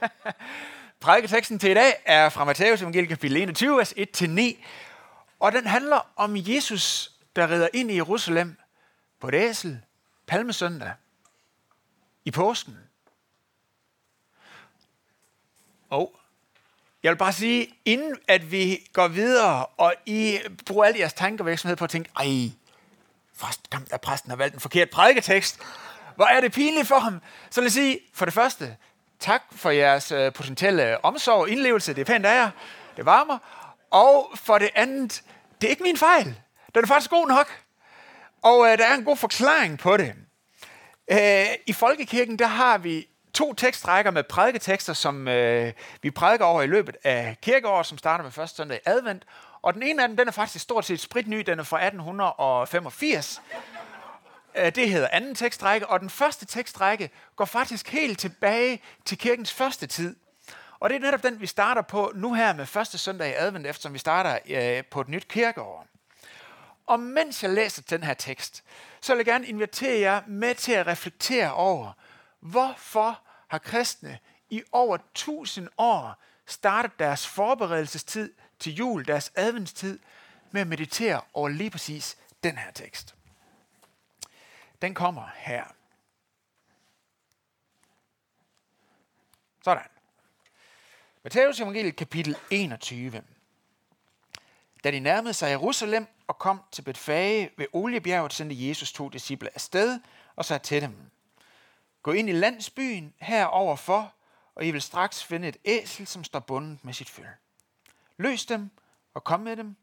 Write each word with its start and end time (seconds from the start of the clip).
Prædiketeksten 1.00 1.58
til 1.58 1.70
i 1.70 1.74
dag 1.74 2.02
er 2.04 2.28
fra 2.28 2.44
Matthæus 2.44 2.82
evangeliet 2.82 3.08
kapitel 3.08 3.36
21, 3.36 3.78
vers 3.78 3.92
1-9. 3.92 4.64
Og 5.40 5.52
den 5.52 5.66
handler 5.66 6.10
om 6.16 6.34
Jesus, 6.36 7.12
der 7.36 7.50
rider 7.50 7.68
ind 7.74 7.90
i 7.90 7.94
Jerusalem 7.94 8.56
på 9.20 9.28
et 9.28 9.34
æsel, 9.34 9.80
palmesøndag, 10.26 10.92
i 12.24 12.30
påsken. 12.30 12.78
Og 15.90 16.16
jeg 17.02 17.10
vil 17.10 17.16
bare 17.16 17.32
sige, 17.32 17.74
inden 17.84 18.16
at 18.28 18.50
vi 18.52 18.88
går 18.92 19.08
videre, 19.08 19.66
og 19.66 19.94
I 20.06 20.38
bruger 20.66 20.84
alle 20.84 20.98
jeres 20.98 21.12
tankevirksomhed 21.12 21.76
på 21.76 21.84
at 21.84 21.90
tænke, 21.90 22.10
ej, 22.16 22.50
først, 23.34 23.72
der 23.90 23.96
præsten 23.96 24.30
har 24.30 24.36
valgt 24.36 24.54
en 24.54 24.60
forkert 24.60 24.90
prædiketekst. 24.90 25.60
Hvor 26.16 26.24
er 26.24 26.40
det 26.40 26.52
pinligt 26.52 26.88
for 26.88 26.98
ham. 26.98 27.20
Så 27.50 27.60
lad 27.60 27.66
os 27.66 27.72
sige, 27.72 27.98
for 28.14 28.24
det 28.24 28.34
første, 28.34 28.76
tak 29.20 29.42
for 29.52 29.70
jeres 29.70 30.12
øh, 30.12 30.32
potentielle 30.32 31.04
omsorg 31.04 31.40
og 31.40 31.48
indlevelse. 31.48 31.94
Det 31.94 32.00
er 32.00 32.04
pænt 32.12 32.26
af 32.26 32.34
jer. 32.34 32.50
Det 32.96 33.06
varmer. 33.06 33.38
Og 33.90 34.30
for 34.34 34.58
det 34.58 34.70
andet, 34.74 35.22
det 35.60 35.66
er 35.66 35.70
ikke 35.70 35.82
min 35.82 35.96
fejl. 35.96 36.40
Den 36.74 36.82
er 36.82 36.86
faktisk 36.86 37.10
god 37.10 37.28
nok. 37.28 37.60
Og 38.42 38.66
øh, 38.66 38.78
der 38.78 38.86
er 38.86 38.94
en 38.94 39.04
god 39.04 39.16
forklaring 39.16 39.78
på 39.78 39.96
det. 39.96 40.14
Øh, 41.10 41.46
I 41.66 41.72
Folkekirken, 41.72 42.38
der 42.38 42.46
har 42.46 42.78
vi 42.78 43.06
to 43.34 43.54
tekstrækker 43.54 44.10
med 44.10 44.22
prædiketekster, 44.22 44.92
som 44.92 45.28
øh, 45.28 45.72
vi 46.02 46.10
prædiker 46.10 46.44
over 46.44 46.62
i 46.62 46.66
løbet 46.66 46.96
af 47.04 47.36
kirkeåret, 47.42 47.86
som 47.86 47.98
starter 47.98 48.24
med 48.24 48.32
første 48.32 48.56
søndag 48.56 48.76
i 48.76 48.80
advent. 48.86 49.22
Og 49.62 49.74
den 49.74 49.82
ene 49.82 50.02
af 50.02 50.08
dem, 50.08 50.16
den 50.16 50.28
er 50.28 50.32
faktisk 50.32 50.62
stort 50.62 50.84
set 50.84 51.00
spritny, 51.00 51.40
den 51.40 51.58
er 51.58 51.62
fra 51.62 51.76
1885. 51.86 53.40
Øh, 54.56 54.74
det 54.74 54.90
hedder 54.90 55.08
anden 55.12 55.34
tekstrække, 55.34 55.86
og 55.86 56.00
den 56.00 56.10
første 56.10 56.46
tekstrække 56.46 57.10
går 57.36 57.44
faktisk 57.44 57.88
helt 57.88 58.18
tilbage 58.18 58.82
til 59.04 59.18
kirkens 59.18 59.52
første 59.52 59.86
tid. 59.86 60.16
Og 60.80 60.90
det 60.90 60.96
er 60.96 61.00
netop 61.00 61.22
den, 61.22 61.40
vi 61.40 61.46
starter 61.46 61.82
på 61.82 62.12
nu 62.14 62.34
her 62.34 62.54
med 62.54 62.66
første 62.66 62.98
søndag 62.98 63.30
i 63.30 63.34
advent, 63.36 63.66
eftersom 63.66 63.92
vi 63.92 63.98
starter 63.98 64.38
øh, 64.50 64.84
på 64.84 65.00
et 65.00 65.08
nyt 65.08 65.28
kirkeår. 65.28 65.86
Og 66.86 67.00
mens 67.00 67.42
jeg 67.42 67.50
læser 67.50 67.82
den 67.82 68.02
her 68.02 68.14
tekst, 68.14 68.64
så 69.00 69.12
vil 69.12 69.18
jeg 69.18 69.26
gerne 69.26 69.46
invitere 69.46 70.00
jer 70.00 70.22
med 70.26 70.54
til 70.54 70.72
at 70.72 70.86
reflektere 70.86 71.54
over, 71.54 71.92
hvorfor 72.40 73.20
har 73.48 73.58
kristne 73.58 74.18
i 74.50 74.62
over 74.72 74.98
tusind 75.14 75.68
år 75.78 76.22
startet 76.46 76.98
deres 76.98 77.26
forberedelsestid 77.26 78.32
til 78.58 78.74
jul, 78.74 79.06
deres 79.06 79.32
adventstid, 79.34 79.98
med 80.50 80.60
at 80.60 80.66
meditere 80.66 81.20
over 81.34 81.48
lige 81.48 81.70
præcis 81.70 82.16
den 82.44 82.58
her 82.58 82.70
tekst. 82.70 83.15
Den 84.82 84.94
kommer 84.94 85.28
her. 85.34 85.64
Sådan. 89.64 89.88
Matthæus 91.22 91.60
evangeliet 91.60 91.96
kapitel 91.96 92.36
21. 92.50 93.22
Da 94.84 94.90
de 94.90 95.00
nærmede 95.00 95.34
sig 95.34 95.50
Jerusalem 95.50 96.06
og 96.26 96.38
kom 96.38 96.62
til 96.72 96.82
Betfage 96.82 97.50
ved 97.56 97.66
Oliebjerget, 97.72 98.32
sendte 98.32 98.68
Jesus 98.68 98.92
to 98.92 99.08
disciple 99.08 99.50
afsted 99.54 100.00
og 100.36 100.44
sagde 100.44 100.62
til 100.62 100.82
dem, 100.82 101.10
Gå 102.02 102.12
ind 102.12 102.28
i 102.28 102.32
landsbyen 102.32 103.14
heroverfor, 103.18 104.12
og 104.54 104.66
I 104.66 104.70
vil 104.70 104.82
straks 104.82 105.24
finde 105.24 105.48
et 105.48 105.56
æsel, 105.64 106.06
som 106.06 106.24
står 106.24 106.38
bundet 106.38 106.84
med 106.84 106.92
sit 106.92 107.10
føl. 107.10 107.26
Løs 108.16 108.46
dem 108.46 108.70
og 109.14 109.24
kom 109.24 109.40
med 109.40 109.56
dem. 109.56 109.76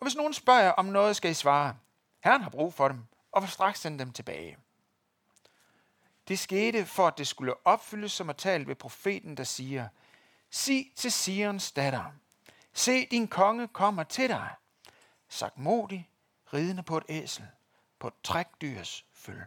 Og 0.00 0.04
hvis 0.06 0.16
nogen 0.16 0.32
spørger 0.32 0.70
om 0.70 0.84
noget, 0.84 1.16
skal 1.16 1.30
I 1.30 1.34
svare, 1.34 1.76
Herren 2.24 2.42
har 2.42 2.50
brug 2.50 2.74
for 2.74 2.88
dem, 2.88 3.04
og 3.32 3.42
vil 3.42 3.50
straks 3.50 3.80
sende 3.80 3.98
dem 3.98 4.12
tilbage. 4.12 4.58
Det 6.28 6.38
skete 6.38 6.86
for, 6.86 7.06
at 7.06 7.18
det 7.18 7.28
skulle 7.28 7.66
opfyldes, 7.66 8.12
som 8.12 8.28
er 8.28 8.32
talt 8.32 8.68
ved 8.68 8.74
profeten, 8.74 9.36
der 9.36 9.44
siger, 9.44 9.88
Sig 10.50 10.92
til 10.96 11.12
Sions 11.12 11.72
datter, 11.72 12.04
se 12.72 13.06
din 13.06 13.28
konge 13.28 13.68
kommer 13.68 14.02
til 14.02 14.28
dig, 14.28 14.50
sagt 15.28 15.58
modig, 15.58 16.10
ridende 16.52 16.82
på 16.82 16.96
et 16.96 17.04
æsel, 17.08 17.46
på 17.98 18.06
et 18.08 18.14
trækdyrs 18.22 19.06
følge. 19.12 19.46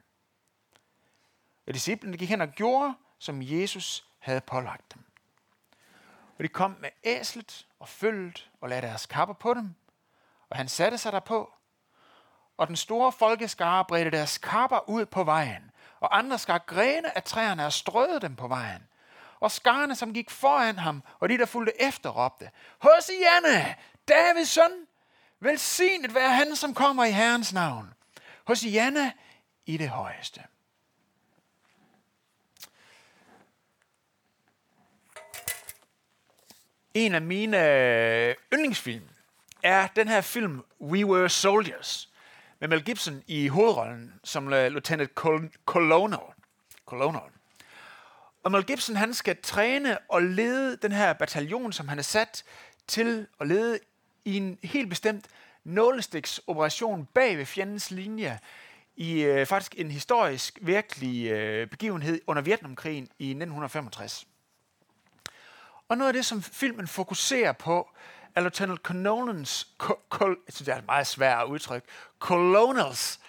Og 1.68 1.74
disciplene 1.74 2.18
gik 2.18 2.30
hen 2.30 2.42
og 2.42 2.50
gjorde, 2.50 2.94
som 3.20 3.42
Jesus 3.42 4.10
havde 4.20 4.42
pålagt 4.42 4.94
dem. 4.94 5.04
Og 6.38 6.44
de 6.44 6.48
kom 6.48 6.76
med 6.80 6.90
æslet 7.04 7.68
og 7.80 7.90
følget 7.90 8.50
og 8.62 8.70
lagde 8.70 8.88
deres 8.88 9.06
kapper 9.06 9.36
på 9.36 9.54
dem, 9.54 9.76
og 10.50 10.58
han 10.58 10.68
satte 10.68 10.98
sig 10.98 11.12
derpå, 11.12 11.54
og 12.58 12.68
den 12.68 12.76
store 12.76 13.12
folkeskare 13.12 13.86
bredte 13.86 14.12
deres 14.12 14.38
kapper 14.38 14.90
ud 14.90 15.06
på 15.06 15.24
vejen, 15.24 15.72
og 16.00 16.18
andre 16.18 16.40
skar 16.40 16.58
grene 16.58 17.18
af 17.18 17.24
træerne 17.24 17.66
og 17.66 17.74
strøede 17.74 18.20
dem 18.20 18.36
på 18.36 18.48
vejen. 18.48 18.88
Og 19.40 19.52
skarne, 19.52 19.96
som 19.96 20.14
gik 20.14 20.30
foran 20.30 20.80
ham, 20.80 21.04
og 21.20 21.30
de, 21.30 21.38
der 21.38 21.46
fulgte 21.46 21.82
efter, 21.82 22.10
råbte, 22.10 22.50
Hosianna, 22.80 23.76
Davids 24.08 24.50
søn, 24.50 24.72
velsignet 25.40 26.16
være 26.16 26.30
han, 26.30 26.56
som 26.56 26.74
kommer 26.74 27.06
i 27.06 27.12
Herrens 27.12 27.54
navn. 27.54 27.94
Hosianna 28.48 29.12
i 29.66 29.78
det 29.78 29.90
højeste. 29.90 30.42
En 36.94 37.16
af 37.16 37.22
mine 37.22 37.70
øh, 37.70 38.36
yndlingsfilm 38.54 39.10
er 39.64 39.88
den 39.88 40.08
her 40.08 40.22
film 40.22 40.64
We 40.82 41.06
Were 41.06 41.30
Soldiers 41.30 42.10
med 42.60 42.68
Mel 42.68 42.84
Gibson 42.84 43.24
i 43.28 43.48
hovedrollen 43.48 44.14
som 44.24 44.54
øh, 44.54 44.72
Lieutenant 44.72 45.12
Colonel. 45.66 46.20
Colonel. 46.86 47.22
Og 48.44 48.52
Mel 48.52 48.66
Gibson 48.66 48.96
han 48.96 49.14
skal 49.14 49.38
træne 49.44 49.98
og 50.10 50.24
lede 50.24 50.78
den 50.78 50.92
her 50.92 51.14
bataljon, 51.14 51.74
som 51.74 51.88
han 51.88 51.98
er 52.00 52.04
sat 52.04 52.44
til 52.88 53.28
at 53.40 53.48
lede 53.48 53.80
i 54.26 54.38
en 54.38 54.58
helt 54.64 54.90
bestemt 54.90 55.28
nålestiksoperation 55.64 57.06
bag 57.14 57.38
ved 57.38 57.46
fjendens 57.46 57.92
linje 57.92 58.40
i 58.96 59.22
øh, 59.22 59.46
faktisk 59.46 59.76
en 59.78 59.92
historisk 59.92 60.60
virkelig 60.62 61.32
øh, 61.32 61.68
begivenhed 61.68 62.22
under 62.28 62.42
Vietnamkrigen 62.42 63.04
i 63.20 63.30
1965. 63.30 64.28
Og 65.90 65.98
noget 65.98 66.10
af 66.10 66.14
det, 66.14 66.26
som 66.26 66.42
filmen 66.42 66.88
fokuserer 66.88 67.52
på, 67.52 67.90
af 68.36 68.44
Lieutenant 68.44 68.82
Colonels, 68.82 69.68
Col, 70.10 70.38
jeg 70.46 70.54
synes, 70.54 70.66
det 70.66 70.74
er 70.74 70.78
et 70.78 70.86
meget 70.86 71.08
svært 71.08 71.48
udtryk, 71.48 71.84
Colonels, 72.20 73.20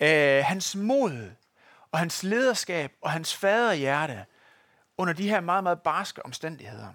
øh, 0.00 0.44
hans 0.44 0.76
mod 0.76 1.30
og 1.92 1.98
hans 1.98 2.22
lederskab 2.22 2.92
og 3.00 3.10
hans 3.10 3.36
faderhjerte 3.36 4.24
under 4.98 5.12
de 5.12 5.28
her 5.28 5.40
meget, 5.40 5.62
meget 5.62 5.82
barske 5.82 6.24
omstændigheder. 6.24 6.88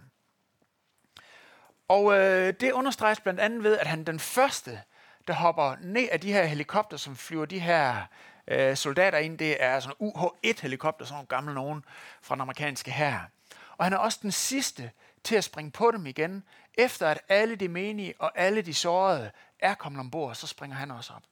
Og 1.88 2.17
øh, 2.19 2.53
det 2.59 2.71
understreges 2.71 3.19
blandt 3.19 3.39
andet 3.39 3.63
ved, 3.63 3.77
at 3.77 3.88
han 3.88 4.03
den 4.03 4.19
første, 4.19 4.81
der 5.27 5.33
hopper 5.33 5.75
ned 5.81 6.07
af 6.11 6.19
de 6.19 6.33
her 6.33 6.45
helikopter, 6.45 6.97
som 6.97 7.15
flyver 7.15 7.45
de 7.45 7.59
her 7.59 8.01
øh, 8.47 8.75
soldater 8.75 9.17
ind, 9.17 9.38
det 9.38 9.63
er 9.63 9.79
sådan 9.79 9.95
UH-1-helikopter, 9.99 11.05
sådan 11.05 11.15
nogle 11.15 11.27
gamle 11.27 11.53
nogen 11.53 11.85
fra 12.21 12.35
den 12.35 12.41
amerikanske 12.41 12.91
hær. 12.91 13.29
Og 13.77 13.85
han 13.85 13.93
er 13.93 13.97
også 13.97 14.19
den 14.21 14.31
sidste 14.31 14.91
til 15.24 15.35
at 15.35 15.44
springe 15.44 15.72
på 15.72 15.91
dem 15.91 16.06
igen, 16.06 16.44
efter 16.74 17.07
at 17.07 17.22
alle 17.30 17.56
de 17.56 17.68
menige 17.68 18.13
og 18.19 18.31
alle 18.35 18.62
de 18.62 18.74
sårede 18.74 19.31
er 19.59 19.74
kommet 19.74 20.00
ombord, 20.00 20.35
så 20.35 20.47
springer 20.47 20.78
han 20.78 20.91
også 20.91 21.13
op. 21.13 21.24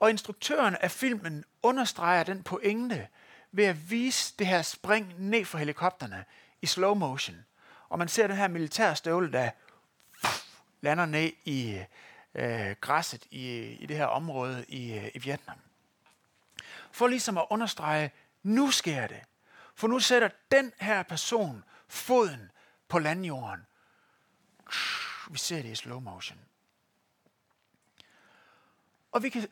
Og 0.00 0.10
instruktøren 0.10 0.76
af 0.80 0.90
filmen 0.90 1.44
understreger 1.62 2.22
den 2.22 2.42
pointe 2.42 3.08
ved 3.52 3.64
at 3.64 3.90
vise 3.90 4.34
det 4.38 4.46
her 4.46 4.62
spring 4.62 5.14
ned 5.18 5.44
fra 5.44 5.58
helikopterne 5.58 6.24
i 6.62 6.66
slow 6.66 6.94
motion. 6.94 7.44
Og 7.88 7.98
man 7.98 8.08
ser 8.08 8.26
den 8.26 8.36
her 8.36 8.48
militærstøvle, 8.48 9.32
der 9.32 9.50
lander 10.80 11.06
ned 11.06 11.30
i 11.44 11.82
øh, 12.34 12.76
græsset 12.80 13.26
i, 13.30 13.60
i 13.80 13.86
det 13.86 13.96
her 13.96 14.06
område 14.06 14.64
i, 14.68 14.92
øh, 14.92 15.10
i 15.14 15.18
Vietnam. 15.18 15.56
For 16.92 17.06
ligesom 17.06 17.38
at 17.38 17.46
understrege, 17.50 18.10
nu 18.42 18.70
sker 18.70 19.06
det. 19.06 19.20
For 19.74 19.88
nu 19.88 19.98
sætter 19.98 20.28
den 20.50 20.72
her 20.80 21.02
person 21.02 21.64
foden 21.88 22.50
på 22.88 22.98
landjorden. 22.98 23.66
Vi 25.30 25.38
ser 25.38 25.62
det 25.62 25.68
i 25.68 25.74
slow 25.74 26.00
motion. 26.00 26.40
Og 29.12 29.22
vi 29.22 29.28
kan 29.28 29.48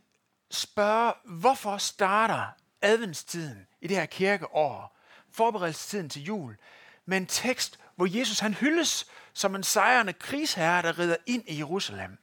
spørge, 0.50 1.14
hvorfor 1.24 1.78
starter 1.78 2.46
adventstiden 2.82 3.66
i 3.80 3.86
det 3.86 3.96
her 3.96 4.06
kirkeår, 4.06 4.98
forberedelsestiden 5.30 6.08
til 6.08 6.22
jul, 6.22 6.56
med 7.04 7.16
en 7.16 7.26
tekst, 7.26 7.78
hvor 7.94 8.18
Jesus 8.18 8.38
han 8.38 8.54
hyldes 8.54 9.06
som 9.32 9.54
en 9.54 9.62
sejrende 9.62 10.12
krigsherre, 10.12 10.82
der 10.82 10.98
rider 10.98 11.16
ind 11.26 11.48
i 11.48 11.58
Jerusalem. 11.58 12.18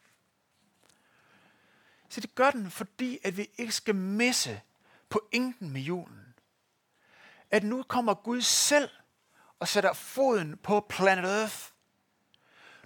Så 2.09 2.21
det 2.21 2.35
gør 2.35 2.51
den, 2.51 2.71
fordi 2.71 3.19
at 3.23 3.37
vi 3.37 3.49
ikke 3.57 3.73
skal 3.73 3.95
misse 3.95 4.61
pointen 5.09 5.69
med 5.69 5.81
julen. 5.81 6.35
At 7.51 7.63
nu 7.63 7.83
kommer 7.83 8.13
Gud 8.13 8.41
selv 8.41 8.89
og 9.61 9.67
sætter 9.67 9.93
foden 9.93 10.57
på 10.57 10.85
planet 10.89 11.25
Earth. 11.25 11.57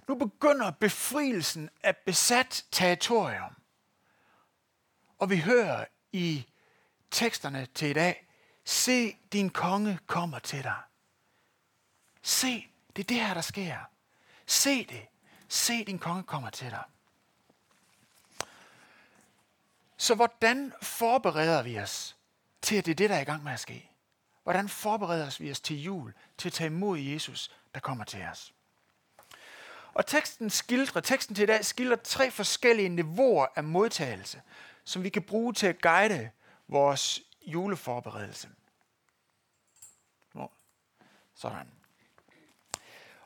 Nu 0.08 0.14
begynder 0.14 0.70
befrielsen 0.70 1.70
af 1.82 1.96
besat 1.96 2.64
territorium. 2.72 3.56
Og 5.18 5.30
vi 5.30 5.36
hører 5.40 5.84
i 6.12 6.46
teksterne 7.10 7.66
til 7.66 7.88
i 7.88 7.92
dag, 7.92 8.26
se 8.64 9.16
din 9.32 9.50
konge 9.50 9.98
kommer 10.06 10.38
til 10.38 10.62
dig. 10.62 10.80
Se, 12.22 12.66
det 12.96 13.02
er 13.02 13.06
det 13.06 13.20
her, 13.20 13.34
der 13.34 13.40
sker. 13.40 13.78
Se 14.46 14.84
det. 14.84 15.06
Se, 15.48 15.84
din 15.84 15.98
konge 15.98 16.22
kommer 16.22 16.50
til 16.50 16.70
dig. 16.70 16.84
Så 19.96 20.14
hvordan 20.14 20.72
forbereder 20.82 21.62
vi 21.62 21.78
os 21.78 22.16
til, 22.62 22.76
at 22.76 22.84
det 22.84 22.90
er 22.90 22.96
det, 22.96 23.10
der 23.10 23.16
er 23.16 23.20
i 23.20 23.24
gang 23.24 23.44
med 23.44 23.52
at 23.52 23.60
ske? 23.60 23.90
Hvordan 24.46 24.68
forbereder 24.68 25.36
vi 25.38 25.50
os 25.50 25.60
til 25.60 25.82
jul, 25.82 26.14
til 26.38 26.48
at 26.48 26.52
tage 26.52 26.66
imod 26.66 26.98
Jesus, 26.98 27.50
der 27.74 27.80
kommer 27.80 28.04
til 28.04 28.22
os? 28.22 28.54
Og 29.94 30.06
teksten 30.06 30.50
skildrer, 30.50 31.00
teksten 31.00 31.34
til 31.34 31.42
i 31.42 31.46
dag 31.46 31.64
skildrer 31.64 31.96
tre 31.96 32.30
forskellige 32.30 32.88
niveauer 32.88 33.46
af 33.56 33.64
modtagelse, 33.64 34.42
som 34.84 35.02
vi 35.02 35.08
kan 35.08 35.22
bruge 35.22 35.52
til 35.52 35.66
at 35.66 35.82
guide 35.82 36.30
vores 36.68 37.22
juleforberedelse. 37.46 38.48
Sådan. 41.34 41.70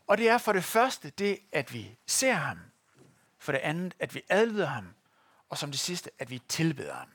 Og 0.06 0.18
det 0.18 0.28
er 0.28 0.38
for 0.38 0.52
det 0.52 0.64
første 0.64 1.10
det, 1.10 1.38
at 1.52 1.72
vi 1.72 1.96
ser 2.06 2.32
ham. 2.32 2.58
For 3.38 3.52
det 3.52 3.58
andet, 3.58 3.94
at 3.98 4.14
vi 4.14 4.22
adlyder 4.28 4.66
ham. 4.66 4.94
Og 5.48 5.58
som 5.58 5.70
det 5.70 5.80
sidste, 5.80 6.10
at 6.18 6.30
vi 6.30 6.38
tilbeder 6.38 6.94
ham. 6.94 7.08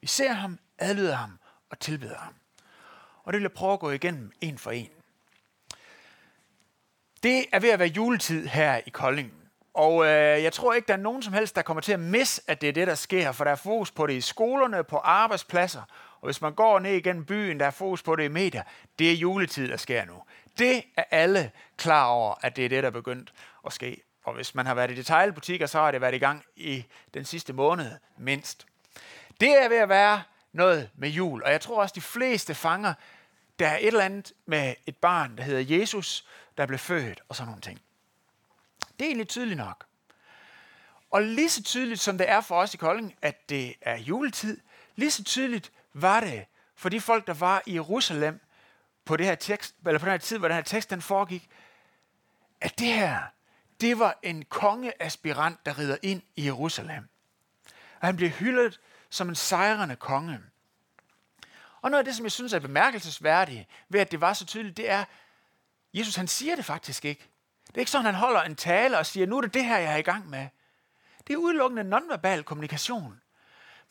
Vi 0.00 0.06
ser 0.06 0.32
ham, 0.32 0.58
adlyder 0.78 1.14
ham 1.14 1.38
og 1.70 1.78
tilbeder 1.78 2.18
ham. 2.18 2.34
Og 3.28 3.32
det 3.32 3.38
vil 3.38 3.44
jeg 3.44 3.52
prøve 3.52 3.72
at 3.72 3.80
gå 3.80 3.90
igennem 3.90 4.32
en 4.40 4.58
for 4.58 4.70
en. 4.70 4.88
Det 7.22 7.44
er 7.52 7.60
ved 7.60 7.70
at 7.70 7.78
være 7.78 7.88
juletid 7.88 8.46
her 8.46 8.80
i 8.86 8.90
Kolding. 8.90 9.32
Og 9.74 10.04
øh, 10.04 10.42
jeg 10.42 10.52
tror 10.52 10.74
ikke, 10.74 10.86
der 10.86 10.92
er 10.92 10.98
nogen 10.98 11.22
som 11.22 11.32
helst, 11.32 11.56
der 11.56 11.62
kommer 11.62 11.80
til 11.80 11.92
at 11.92 12.00
misse, 12.00 12.42
at 12.46 12.60
det 12.60 12.68
er 12.68 12.72
det, 12.72 12.86
der 12.86 12.94
sker. 12.94 13.32
For 13.32 13.44
der 13.44 13.50
er 13.50 13.56
fokus 13.56 13.90
på 13.90 14.06
det 14.06 14.14
i 14.14 14.20
skolerne, 14.20 14.84
på 14.84 14.96
arbejdspladser. 14.96 15.82
Og 16.20 16.24
hvis 16.24 16.40
man 16.40 16.54
går 16.54 16.78
ned 16.78 16.92
igennem 16.92 17.24
byen, 17.24 17.60
der 17.60 17.66
er 17.66 17.70
fokus 17.70 18.02
på 18.02 18.16
det 18.16 18.24
i 18.24 18.28
medier. 18.28 18.62
Det 18.98 19.10
er 19.10 19.14
juletid, 19.14 19.68
der 19.68 19.76
sker 19.76 20.04
nu. 20.04 20.22
Det 20.58 20.82
er 20.96 21.04
alle 21.10 21.50
klar 21.76 22.06
over, 22.06 22.34
at 22.42 22.56
det 22.56 22.64
er 22.64 22.68
det, 22.68 22.82
der 22.82 22.88
er 22.88 22.92
begyndt 22.92 23.32
at 23.66 23.72
ske. 23.72 24.02
Og 24.24 24.34
hvis 24.34 24.54
man 24.54 24.66
har 24.66 24.74
været 24.74 24.90
i 24.90 24.94
detaljbutikker, 24.94 25.66
så 25.66 25.78
har 25.78 25.90
det 25.90 26.00
været 26.00 26.14
i 26.14 26.18
gang 26.18 26.44
i 26.56 26.84
den 27.14 27.24
sidste 27.24 27.52
måned 27.52 27.92
mindst. 28.16 28.66
Det 29.40 29.62
er 29.64 29.68
ved 29.68 29.76
at 29.76 29.88
være 29.88 30.22
noget 30.52 30.90
med 30.94 31.08
jul, 31.08 31.42
og 31.42 31.52
jeg 31.52 31.60
tror 31.60 31.80
også, 31.82 31.92
de 31.94 32.00
fleste 32.00 32.54
fanger, 32.54 32.94
der 33.58 33.68
er 33.68 33.76
et 33.76 33.86
eller 33.86 34.04
andet 34.04 34.32
med 34.46 34.74
et 34.86 34.96
barn, 34.96 35.36
der 35.36 35.42
hedder 35.42 35.78
Jesus, 35.78 36.26
der 36.58 36.66
blev 36.66 36.78
født 36.78 37.20
og 37.28 37.36
sådan 37.36 37.46
nogle 37.46 37.60
ting. 37.60 37.80
Det 38.80 39.04
er 39.04 39.06
egentlig 39.08 39.28
tydeligt 39.28 39.56
nok. 39.56 39.84
Og 41.10 41.22
lige 41.22 41.50
så 41.50 41.62
tydeligt 41.62 42.00
som 42.00 42.18
det 42.18 42.30
er 42.30 42.40
for 42.40 42.60
os 42.60 42.74
i 42.74 42.76
Kolding, 42.76 43.14
at 43.22 43.48
det 43.48 43.74
er 43.80 43.96
juletid, 43.96 44.60
lige 44.96 45.10
så 45.10 45.24
tydeligt 45.24 45.72
var 45.92 46.20
det 46.20 46.46
for 46.74 46.88
de 46.88 47.00
folk, 47.00 47.26
der 47.26 47.34
var 47.34 47.62
i 47.66 47.74
Jerusalem 47.74 48.40
på 49.04 49.16
det 49.16 49.26
her 49.26 49.34
tekst, 49.34 49.74
eller 49.86 49.98
på 49.98 50.04
den 50.04 50.12
her 50.12 50.18
tid, 50.18 50.38
hvor 50.38 50.48
den 50.48 50.54
her 50.54 50.62
tekst 50.62 50.90
den 50.90 51.02
foregik, 51.02 51.48
at 52.60 52.78
det 52.78 52.92
her, 52.92 53.20
det 53.80 53.98
var 53.98 54.18
en 54.22 54.44
kongeaspirant, 54.44 55.66
der 55.66 55.78
rider 55.78 55.96
ind 56.02 56.22
i 56.36 56.44
Jerusalem. 56.44 57.08
Og 58.00 58.06
han 58.06 58.16
blev 58.16 58.30
hyldet 58.30 58.80
som 59.10 59.28
en 59.28 59.34
sejrende 59.34 59.96
konge. 59.96 60.40
Og 61.80 61.90
noget 61.90 61.98
af 61.98 62.04
det, 62.04 62.16
som 62.16 62.24
jeg 62.24 62.32
synes 62.32 62.52
er 62.52 62.58
bemærkelsesværdigt 62.58 63.68
ved, 63.88 64.00
at 64.00 64.10
det 64.10 64.20
var 64.20 64.32
så 64.32 64.46
tydeligt, 64.46 64.76
det 64.76 64.90
er, 64.90 65.04
Jesus 65.94 66.16
han 66.16 66.28
siger 66.28 66.56
det 66.56 66.64
faktisk 66.64 67.04
ikke. 67.04 67.28
Det 67.66 67.74
er 67.74 67.78
ikke 67.80 67.90
sådan, 67.90 68.04
han 68.04 68.14
holder 68.14 68.42
en 68.42 68.56
tale 68.56 68.98
og 68.98 69.06
siger, 69.06 69.26
nu 69.26 69.36
er 69.36 69.40
det 69.40 69.54
det 69.54 69.64
her, 69.64 69.78
jeg 69.78 69.92
er 69.92 69.96
i 69.96 70.02
gang 70.02 70.30
med. 70.30 70.48
Det 71.26 71.32
er 71.32 71.36
udelukkende 71.36 71.84
nonverbal 71.84 72.44
kommunikation. 72.44 73.20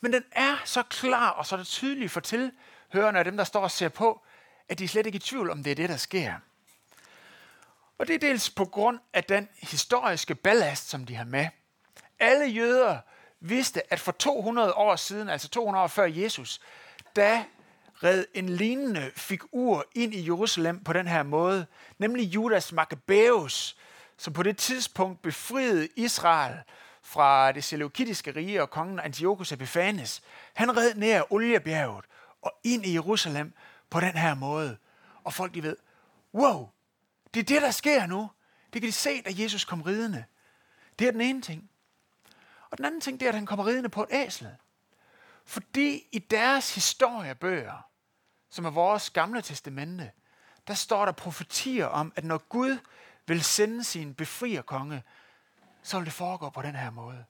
Men 0.00 0.12
den 0.12 0.24
er 0.32 0.56
så 0.64 0.82
klar 0.82 1.30
og 1.30 1.46
så 1.46 1.64
tydelig 1.64 2.10
for 2.10 2.20
tilhørende 2.20 3.18
af 3.18 3.24
dem, 3.24 3.36
der 3.36 3.44
står 3.44 3.60
og 3.60 3.70
ser 3.70 3.88
på, 3.88 4.24
at 4.68 4.78
de 4.78 4.84
er 4.84 4.88
slet 4.88 5.06
ikke 5.06 5.16
i 5.16 5.20
tvivl 5.20 5.50
om, 5.50 5.62
det 5.62 5.70
er 5.70 5.74
det, 5.74 5.88
der 5.88 5.96
sker. 5.96 6.34
Og 7.98 8.06
det 8.06 8.14
er 8.14 8.18
dels 8.18 8.50
på 8.50 8.64
grund 8.64 8.98
af 9.12 9.24
den 9.24 9.48
historiske 9.58 10.34
ballast, 10.34 10.88
som 10.88 11.06
de 11.06 11.14
har 11.14 11.24
med. 11.24 11.46
Alle 12.18 12.46
jøder 12.46 12.98
vidste, 13.40 13.92
at 13.92 14.00
for 14.00 14.12
200 14.12 14.74
år 14.74 14.96
siden, 14.96 15.28
altså 15.28 15.48
200 15.48 15.82
år 15.82 15.88
før 15.88 16.04
Jesus, 16.04 16.60
da 17.16 17.44
red 18.02 18.24
en 18.34 18.48
lignende 18.48 19.10
figur 19.16 19.86
ind 19.94 20.14
i 20.14 20.26
Jerusalem 20.26 20.84
på 20.84 20.92
den 20.92 21.06
her 21.08 21.22
måde, 21.22 21.66
nemlig 21.98 22.34
Judas 22.34 22.72
Maccabeus, 22.72 23.76
som 24.16 24.32
på 24.32 24.42
det 24.42 24.56
tidspunkt 24.56 25.22
befriede 25.22 25.88
Israel 25.96 26.54
fra 27.02 27.52
det 27.52 27.64
seleukidiske 27.64 28.34
rige 28.34 28.62
og 28.62 28.70
kongen 28.70 29.00
Antiochus 29.00 29.52
Epiphanes. 29.52 30.22
Han 30.54 30.76
red 30.76 30.94
ned 30.94 31.22
Oliebjerget 31.30 32.04
og 32.42 32.52
ind 32.64 32.86
i 32.86 32.94
Jerusalem 32.94 33.52
på 33.90 34.00
den 34.00 34.12
her 34.12 34.34
måde. 34.34 34.76
Og 35.24 35.32
folk 35.34 35.54
de 35.54 35.62
ved, 35.62 35.76
wow, 36.34 36.68
det 37.34 37.40
er 37.40 37.44
det, 37.44 37.62
der 37.62 37.70
sker 37.70 38.06
nu. 38.06 38.30
Det 38.72 38.82
kan 38.82 38.88
de 38.88 38.92
se, 38.92 39.22
da 39.22 39.30
Jesus 39.42 39.64
kom 39.64 39.82
ridende. 39.82 40.24
Det 40.98 41.06
er 41.06 41.12
den 41.12 41.20
ene 41.20 41.42
ting. 41.42 41.70
Og 42.70 42.78
den 42.78 42.84
anden 42.84 43.00
ting, 43.00 43.20
det 43.20 43.26
er, 43.26 43.30
at 43.30 43.34
han 43.34 43.46
kommer 43.46 43.66
ridende 43.66 43.88
på 43.88 44.02
et 44.02 44.08
æsel. 44.10 44.48
Fordi 45.44 46.08
i 46.12 46.18
deres 46.18 46.74
historiebøger, 46.74 47.87
som 48.50 48.64
er 48.64 48.70
vores 48.70 49.10
gamle 49.10 49.42
testamente, 49.42 50.10
der 50.68 50.74
står 50.74 51.04
der 51.04 51.12
profetier 51.12 51.86
om, 51.86 52.12
at 52.16 52.24
når 52.24 52.38
Gud 52.38 52.78
vil 53.26 53.44
sende 53.44 53.84
sin 53.84 54.14
befrierkonge, 54.14 55.02
så 55.82 55.96
vil 55.96 56.06
det 56.06 56.12
foregå 56.12 56.50
på 56.50 56.62
den 56.62 56.74
her 56.74 56.90
måde. 56.90 57.24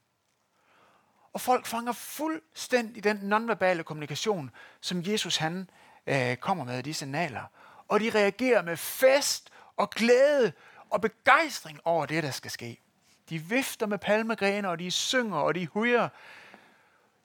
Og 1.33 1.41
folk 1.41 1.67
fanger 1.67 1.93
fuldstændig 1.93 3.05
den 3.05 3.17
nonverbale 3.17 3.85
kommunikation, 3.85 4.51
som 4.81 5.03
Jesus 5.07 5.37
han 5.37 5.71
øh, 6.07 6.37
kommer 6.37 6.65
med 6.65 6.83
de 6.83 6.95
signaler. 6.95 7.43
Og 7.89 8.01
de 8.01 8.11
reagerer 8.11 8.63
med 8.63 8.77
fest 8.77 9.51
og 9.77 9.91
glæde 9.91 10.53
og 10.91 11.01
begejstring 11.01 11.81
over 11.85 12.07
det, 12.07 12.23
der 12.23 12.31
skal 12.31 12.51
ske. 12.51 12.81
De 13.29 13.39
vifter 13.39 13.87
med 13.87 13.99
palmegrene, 13.99 14.69
og 14.69 14.79
de 14.79 14.91
synger, 14.91 15.37
og 15.37 15.55
de 15.55 15.67
hujer 15.67 16.09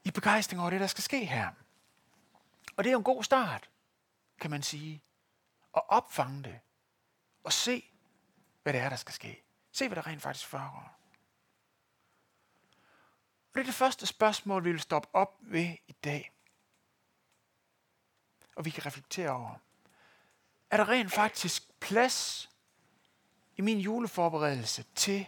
i 0.03 0.11
begejstring 0.11 0.61
over 0.61 0.69
det, 0.69 0.79
der 0.79 0.87
skal 0.87 1.03
ske 1.03 1.25
her. 1.25 1.47
Og 2.77 2.83
det 2.83 2.89
er 2.89 2.91
jo 2.91 2.97
en 2.97 3.03
god 3.03 3.23
start, 3.23 3.69
kan 4.39 4.51
man 4.51 4.63
sige. 4.63 5.03
At 5.75 5.81
opfange 5.87 6.43
det. 6.43 6.59
Og 7.43 7.53
se, 7.53 7.91
hvad 8.63 8.73
det 8.73 8.81
er, 8.81 8.89
der 8.89 8.95
skal 8.95 9.13
ske. 9.13 9.43
Se, 9.71 9.87
hvad 9.87 9.95
der 9.95 10.07
rent 10.07 10.21
faktisk 10.21 10.47
foregår. 10.47 10.99
Og 13.47 13.55
det 13.55 13.59
er 13.59 13.65
det 13.65 13.73
første 13.73 14.05
spørgsmål, 14.05 14.63
vi 14.63 14.71
vil 14.71 14.79
stoppe 14.79 15.09
op 15.13 15.37
ved 15.41 15.77
i 15.87 15.91
dag 16.03 16.33
og 18.55 18.65
vi 18.65 18.69
kan 18.69 18.85
reflektere 18.85 19.29
over. 19.29 19.55
Er 20.69 20.77
der 20.77 20.89
rent 20.89 21.11
faktisk 21.11 21.79
plads 21.79 22.49
i 23.55 23.61
min 23.61 23.79
juleforberedelse 23.79 24.85
til, 24.95 25.27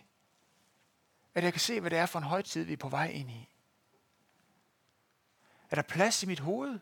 at 1.34 1.44
jeg 1.44 1.54
kan 1.54 1.60
se, 1.60 1.80
hvad 1.80 1.92
det 1.92 2.00
er 2.00 2.06
for 2.06 2.20
en 2.20 2.26
højtid, 2.26 2.64
vi 2.64 2.74
er 2.74 2.78
på 2.78 2.90
vej 2.90 3.08
ind 3.08 3.32
i? 3.32 3.50
Er 5.70 5.76
der 5.76 5.82
plads 5.82 6.24
i 6.24 6.26
mit 6.26 6.40
hoved? 6.40 6.80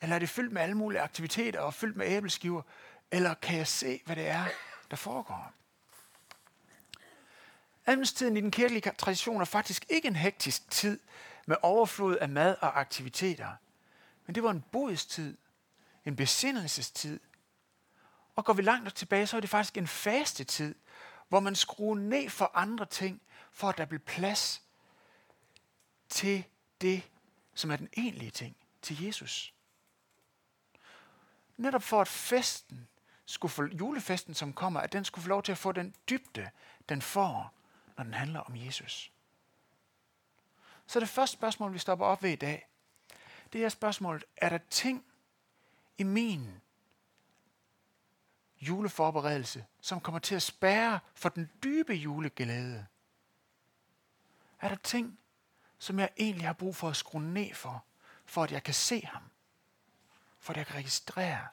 Eller 0.00 0.14
er 0.14 0.18
det 0.18 0.28
fyldt 0.28 0.52
med 0.52 0.62
alle 0.62 0.74
mulige 0.74 1.00
aktiviteter 1.00 1.60
og 1.60 1.74
fyldt 1.74 1.96
med 1.96 2.06
æbleskiver? 2.08 2.62
Eller 3.10 3.34
kan 3.34 3.58
jeg 3.58 3.66
se, 3.66 4.02
hvad 4.06 4.16
det 4.16 4.28
er, 4.28 4.44
der 4.90 4.96
foregår? 4.96 5.52
Adventstiden 7.86 8.36
i 8.36 8.40
den 8.40 8.50
kirkelige 8.50 8.92
tradition 8.98 9.40
er 9.40 9.44
faktisk 9.44 9.86
ikke 9.88 10.08
en 10.08 10.16
hektisk 10.16 10.70
tid 10.70 11.00
med 11.46 11.56
overflod 11.62 12.16
af 12.16 12.28
mad 12.28 12.56
og 12.60 12.80
aktiviteter– 12.80 13.52
men 14.30 14.34
det 14.34 14.42
var 14.42 14.50
en 14.50 14.64
bodstid, 14.72 15.36
en 16.04 16.16
besindelsestid. 16.16 17.20
Og 18.36 18.44
går 18.44 18.52
vi 18.52 18.62
langt 18.62 18.84
nok 18.84 18.94
tilbage, 18.94 19.26
så 19.26 19.36
er 19.36 19.40
det 19.40 19.50
faktisk 19.50 19.76
en 19.76 19.86
faste 19.86 20.44
tid, 20.44 20.74
hvor 21.28 21.40
man 21.40 21.54
skruer 21.54 21.94
ned 21.94 22.30
for 22.30 22.50
andre 22.54 22.86
ting, 22.86 23.22
for 23.52 23.68
at 23.68 23.78
der 23.78 23.84
bliver 23.84 24.02
plads 24.06 24.62
til 26.08 26.44
det, 26.80 27.02
som 27.54 27.70
er 27.70 27.76
den 27.76 27.88
egentlige 27.96 28.30
ting, 28.30 28.56
til 28.82 29.04
Jesus. 29.04 29.54
Netop 31.60 31.82
for 31.82 32.00
at 32.00 32.08
festen, 32.08 32.88
skulle 33.26 33.52
få, 33.52 33.64
julefesten, 33.64 34.34
som 34.34 34.52
kommer, 34.52 34.80
at 34.80 34.92
den 34.92 35.04
skulle 35.04 35.22
få 35.22 35.28
lov 35.28 35.42
til 35.42 35.52
at 35.52 35.58
få 35.58 35.72
den 35.72 35.94
dybde, 36.10 36.50
den 36.88 37.02
får, 37.02 37.54
når 37.96 38.04
den 38.04 38.14
handler 38.14 38.40
om 38.40 38.56
Jesus. 38.56 39.12
Så 40.86 41.00
det 41.00 41.08
første 41.08 41.36
spørgsmål, 41.36 41.72
vi 41.72 41.78
stopper 41.78 42.06
op 42.06 42.22
ved 42.22 42.30
i 42.30 42.36
dag, 42.36 42.68
det 43.52 43.64
er 43.64 43.68
spørgsmålet, 43.68 44.24
er 44.36 44.48
der 44.48 44.58
ting 44.70 45.04
i 45.98 46.02
min 46.02 46.60
juleforberedelse, 48.60 49.66
som 49.80 50.00
kommer 50.00 50.18
til 50.18 50.34
at 50.34 50.42
spære 50.42 51.00
for 51.14 51.28
den 51.28 51.50
dybe 51.62 51.94
juleglæde? 51.94 52.86
Er 54.60 54.68
der 54.68 54.76
ting, 54.76 55.18
som 55.78 55.98
jeg 55.98 56.10
egentlig 56.16 56.46
har 56.46 56.52
brug 56.52 56.76
for 56.76 56.88
at 56.88 56.96
skrue 56.96 57.22
ned 57.22 57.54
for, 57.54 57.84
for 58.24 58.44
at 58.44 58.52
jeg 58.52 58.62
kan 58.62 58.74
se 58.74 59.00
ham? 59.06 59.29
For 60.40 60.52
at 60.52 60.56
jeg 60.56 60.66
kan 60.66 60.76
registrere 60.76 61.46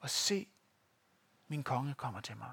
og 0.00 0.10
se, 0.10 0.48
min 1.48 1.64
konge 1.64 1.94
kommer 1.94 2.20
til 2.20 2.36
mig. 2.36 2.52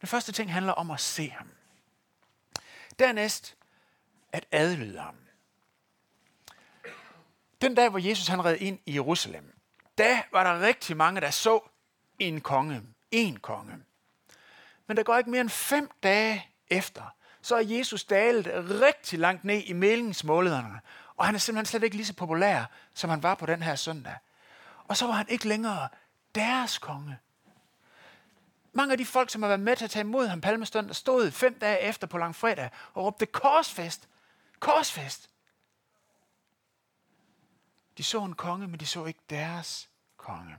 Den 0.00 0.08
første 0.08 0.32
ting 0.32 0.52
handler 0.52 0.72
om 0.72 0.90
at 0.90 1.00
se 1.00 1.28
ham. 1.28 1.50
Dernæst 2.98 3.56
at 4.32 4.46
adlyde 4.52 5.00
ham. 5.00 5.16
Den 7.60 7.74
dag, 7.74 7.90
hvor 7.90 7.98
Jesus 7.98 8.26
han 8.26 8.44
red 8.44 8.56
ind 8.56 8.78
i 8.86 8.94
Jerusalem, 8.94 9.60
da 9.98 10.22
var 10.32 10.44
der 10.44 10.60
rigtig 10.60 10.96
mange, 10.96 11.20
der 11.20 11.30
så 11.30 11.60
en 12.18 12.40
konge. 12.40 12.82
En 13.10 13.40
konge. 13.40 13.84
Men 14.86 14.96
der 14.96 15.02
går 15.02 15.18
ikke 15.18 15.30
mere 15.30 15.40
end 15.40 15.50
fem 15.50 15.90
dage 16.02 16.50
efter, 16.68 17.14
så 17.42 17.56
er 17.56 17.60
Jesus 17.60 18.04
dalet 18.04 18.46
rigtig 18.80 19.18
langt 19.18 19.44
ned 19.44 19.62
i 19.62 19.72
meldingsmålederne 19.72 20.80
og 21.18 21.26
han 21.26 21.34
er 21.34 21.38
simpelthen 21.38 21.66
slet 21.66 21.82
ikke 21.82 21.96
lige 21.96 22.06
så 22.06 22.14
populær, 22.14 22.64
som 22.94 23.10
han 23.10 23.22
var 23.22 23.34
på 23.34 23.46
den 23.46 23.62
her 23.62 23.76
søndag. 23.76 24.16
Og 24.84 24.96
så 24.96 25.06
var 25.06 25.12
han 25.12 25.28
ikke 25.28 25.48
længere 25.48 25.88
deres 26.34 26.78
konge. 26.78 27.18
Mange 28.72 28.92
af 28.92 28.98
de 28.98 29.06
folk, 29.06 29.30
som 29.30 29.42
har 29.42 29.48
været 29.48 29.60
med 29.60 29.76
til 29.76 29.84
at 29.84 29.90
tage 29.90 30.00
imod 30.00 30.26
ham 30.26 30.40
palmestund, 30.40 30.86
der 30.86 30.94
stod 30.94 31.30
fem 31.30 31.58
dage 31.58 31.80
efter 31.80 32.06
på 32.06 32.18
langfredag 32.18 32.70
og 32.94 33.04
råbte 33.04 33.26
korsfest. 33.26 34.08
Korsfest. 34.60 35.30
De 37.98 38.02
så 38.02 38.24
en 38.24 38.34
konge, 38.34 38.68
men 38.68 38.80
de 38.80 38.86
så 38.86 39.04
ikke 39.04 39.20
deres 39.30 39.88
konge. 40.16 40.56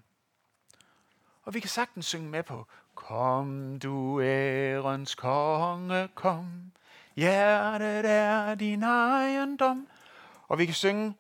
Og 1.44 1.54
vi 1.54 1.60
kan 1.60 1.70
sagtens 1.70 2.06
synge 2.06 2.30
med 2.30 2.44
på, 2.44 2.68
Kom 2.96 3.80
du 3.80 4.22
ærens 4.22 5.16
konge, 5.16 6.08
kom. 6.16 6.72
Hjertet 7.16 8.06
er 8.06 8.56
din 8.56 8.84
ejendom. 8.84 9.88
Og 10.50 10.58
vi 10.58 10.66
kan 10.66 10.76
synge, 10.76 11.14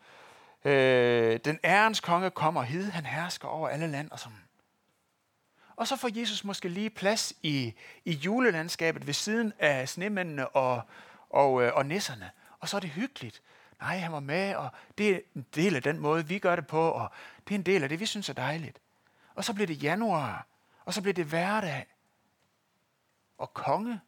øh, 0.65 1.39
den 1.45 1.59
ærens 1.63 1.99
konge 1.99 2.31
kommer 2.31 2.63
hid, 2.63 2.89
han 2.89 3.05
hersker 3.05 3.47
over 3.47 3.69
alle 3.69 3.87
land 3.87 4.11
og 4.11 4.19
sådan. 4.19 4.37
Og 5.75 5.87
så 5.87 5.95
får 5.95 6.19
Jesus 6.19 6.43
måske 6.43 6.69
lige 6.69 6.89
plads 6.89 7.33
i, 7.43 7.73
i 8.05 8.11
julelandskabet 8.11 9.07
ved 9.07 9.13
siden 9.13 9.53
af 9.59 9.89
snemændene 9.89 10.47
og, 10.47 10.81
og, 11.29 11.63
øh, 11.63 11.75
og 11.75 11.85
nisserne. 11.85 12.31
Og 12.59 12.69
så 12.69 12.77
er 12.77 12.81
det 12.81 12.89
hyggeligt. 12.89 13.41
Nej, 13.81 13.97
han 13.97 14.11
var 14.11 14.19
med, 14.19 14.55
og 14.55 14.69
det 14.97 15.09
er 15.09 15.19
en 15.35 15.45
del 15.55 15.75
af 15.75 15.83
den 15.83 15.99
måde, 15.99 16.27
vi 16.27 16.39
gør 16.39 16.55
det 16.55 16.67
på, 16.67 16.89
og 16.89 17.11
det 17.47 17.55
er 17.55 17.59
en 17.59 17.65
del 17.65 17.83
af 17.83 17.89
det, 17.89 17.99
vi 17.99 18.05
synes 18.05 18.29
er 18.29 18.33
dejligt. 18.33 18.79
Og 19.35 19.43
så 19.43 19.53
bliver 19.53 19.67
det 19.67 19.83
januar, 19.83 20.47
og 20.85 20.93
så 20.93 21.01
bliver 21.01 21.13
det 21.13 21.25
hverdag, 21.25 21.85
og 23.37 23.53
konge, 23.53 24.01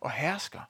og 0.00 0.10
hersker. 0.10 0.60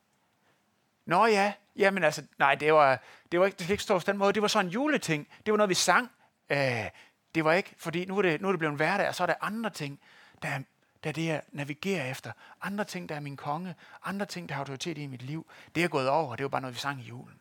Nå 1.07 1.27
ja, 1.27 1.53
jamen 1.77 2.05
altså, 2.05 2.23
nej, 2.39 2.55
det 2.55 2.75
var, 2.75 3.03
det 3.33 3.41
var 3.41 3.47
ikke, 3.47 3.57
det 3.57 3.71
ikke 3.71 3.83
stå 3.83 3.99
på 3.99 4.05
den 4.07 4.19
måde, 4.19 4.33
det 4.33 4.43
var 4.43 4.49
sådan 4.49 4.67
en 4.67 4.73
juleting, 4.73 5.29
det 5.47 5.53
var 5.53 5.57
noget, 5.57 5.69
vi 5.69 5.75
sang. 5.75 6.11
Øh, 6.51 6.91
det 7.35 7.45
var 7.45 7.53
ikke, 7.53 7.75
fordi 7.79 8.05
nu 8.05 8.19
er 8.19 8.23
det, 8.23 8.41
nu 8.41 8.49
er 8.49 8.53
det 8.53 8.59
blevet 8.59 8.73
en 8.73 8.77
hverdag, 8.77 9.09
og 9.09 9.15
så 9.15 9.23
er 9.23 9.27
der 9.27 9.35
andre 9.41 9.71
ting, 9.71 10.01
der, 10.43 10.59
der 11.05 11.13
det, 11.13 11.27
jeg 11.27 11.43
navigerer 11.49 12.11
efter. 12.11 12.33
Andre 12.63 12.85
ting, 12.85 13.09
der 13.09 13.15
er 13.15 13.21
min 13.21 13.37
konge. 13.37 13.75
Andre 14.05 14.27
ting, 14.27 14.49
der 14.49 14.55
har 14.55 14.61
autoritet 14.61 14.99
i 14.99 15.07
mit 15.07 15.23
liv. 15.23 15.47
Det 15.75 15.85
er 15.85 15.89
gået 15.89 16.09
over, 16.09 16.37
det 16.37 16.45
var 16.45 16.49
bare 16.49 16.61
noget, 16.61 16.75
vi 16.75 16.81
sang 16.81 17.01
i 17.01 17.05
julen. 17.05 17.41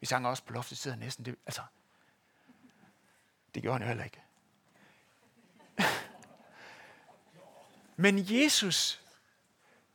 Vi 0.00 0.06
sang 0.06 0.26
også 0.26 0.44
på 0.44 0.52
loftet 0.52 0.78
sidder 0.78 0.96
næsten. 0.96 1.24
Det, 1.24 1.36
altså, 1.46 1.62
det 3.54 3.62
gjorde 3.62 3.78
han 3.78 3.82
jo 3.82 3.88
heller 3.88 4.04
ikke. 4.04 4.22
men 8.04 8.18
Jesus, 8.18 9.02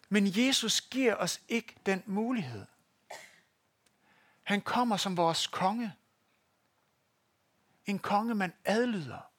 men 0.10 0.28
Jesus 0.28 0.82
giver 0.82 1.16
os 1.16 1.42
ikke 1.48 1.76
den 1.86 2.04
mulighed. 2.06 2.66
Han 4.44 4.62
kommer 4.62 4.98
som 4.98 5.18
vores 5.18 5.48
konge. 5.48 5.94
En 7.86 8.00
konge, 8.00 8.36
man 8.36 8.54
adlyder. 8.66 9.32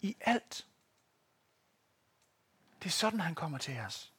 I 0.00 0.16
alt. 0.20 0.66
Det 2.78 2.86
er 2.88 2.92
sådan, 2.92 3.20
han 3.20 3.34
kommer 3.34 3.58
til 3.58 3.78
os. 3.78 4.12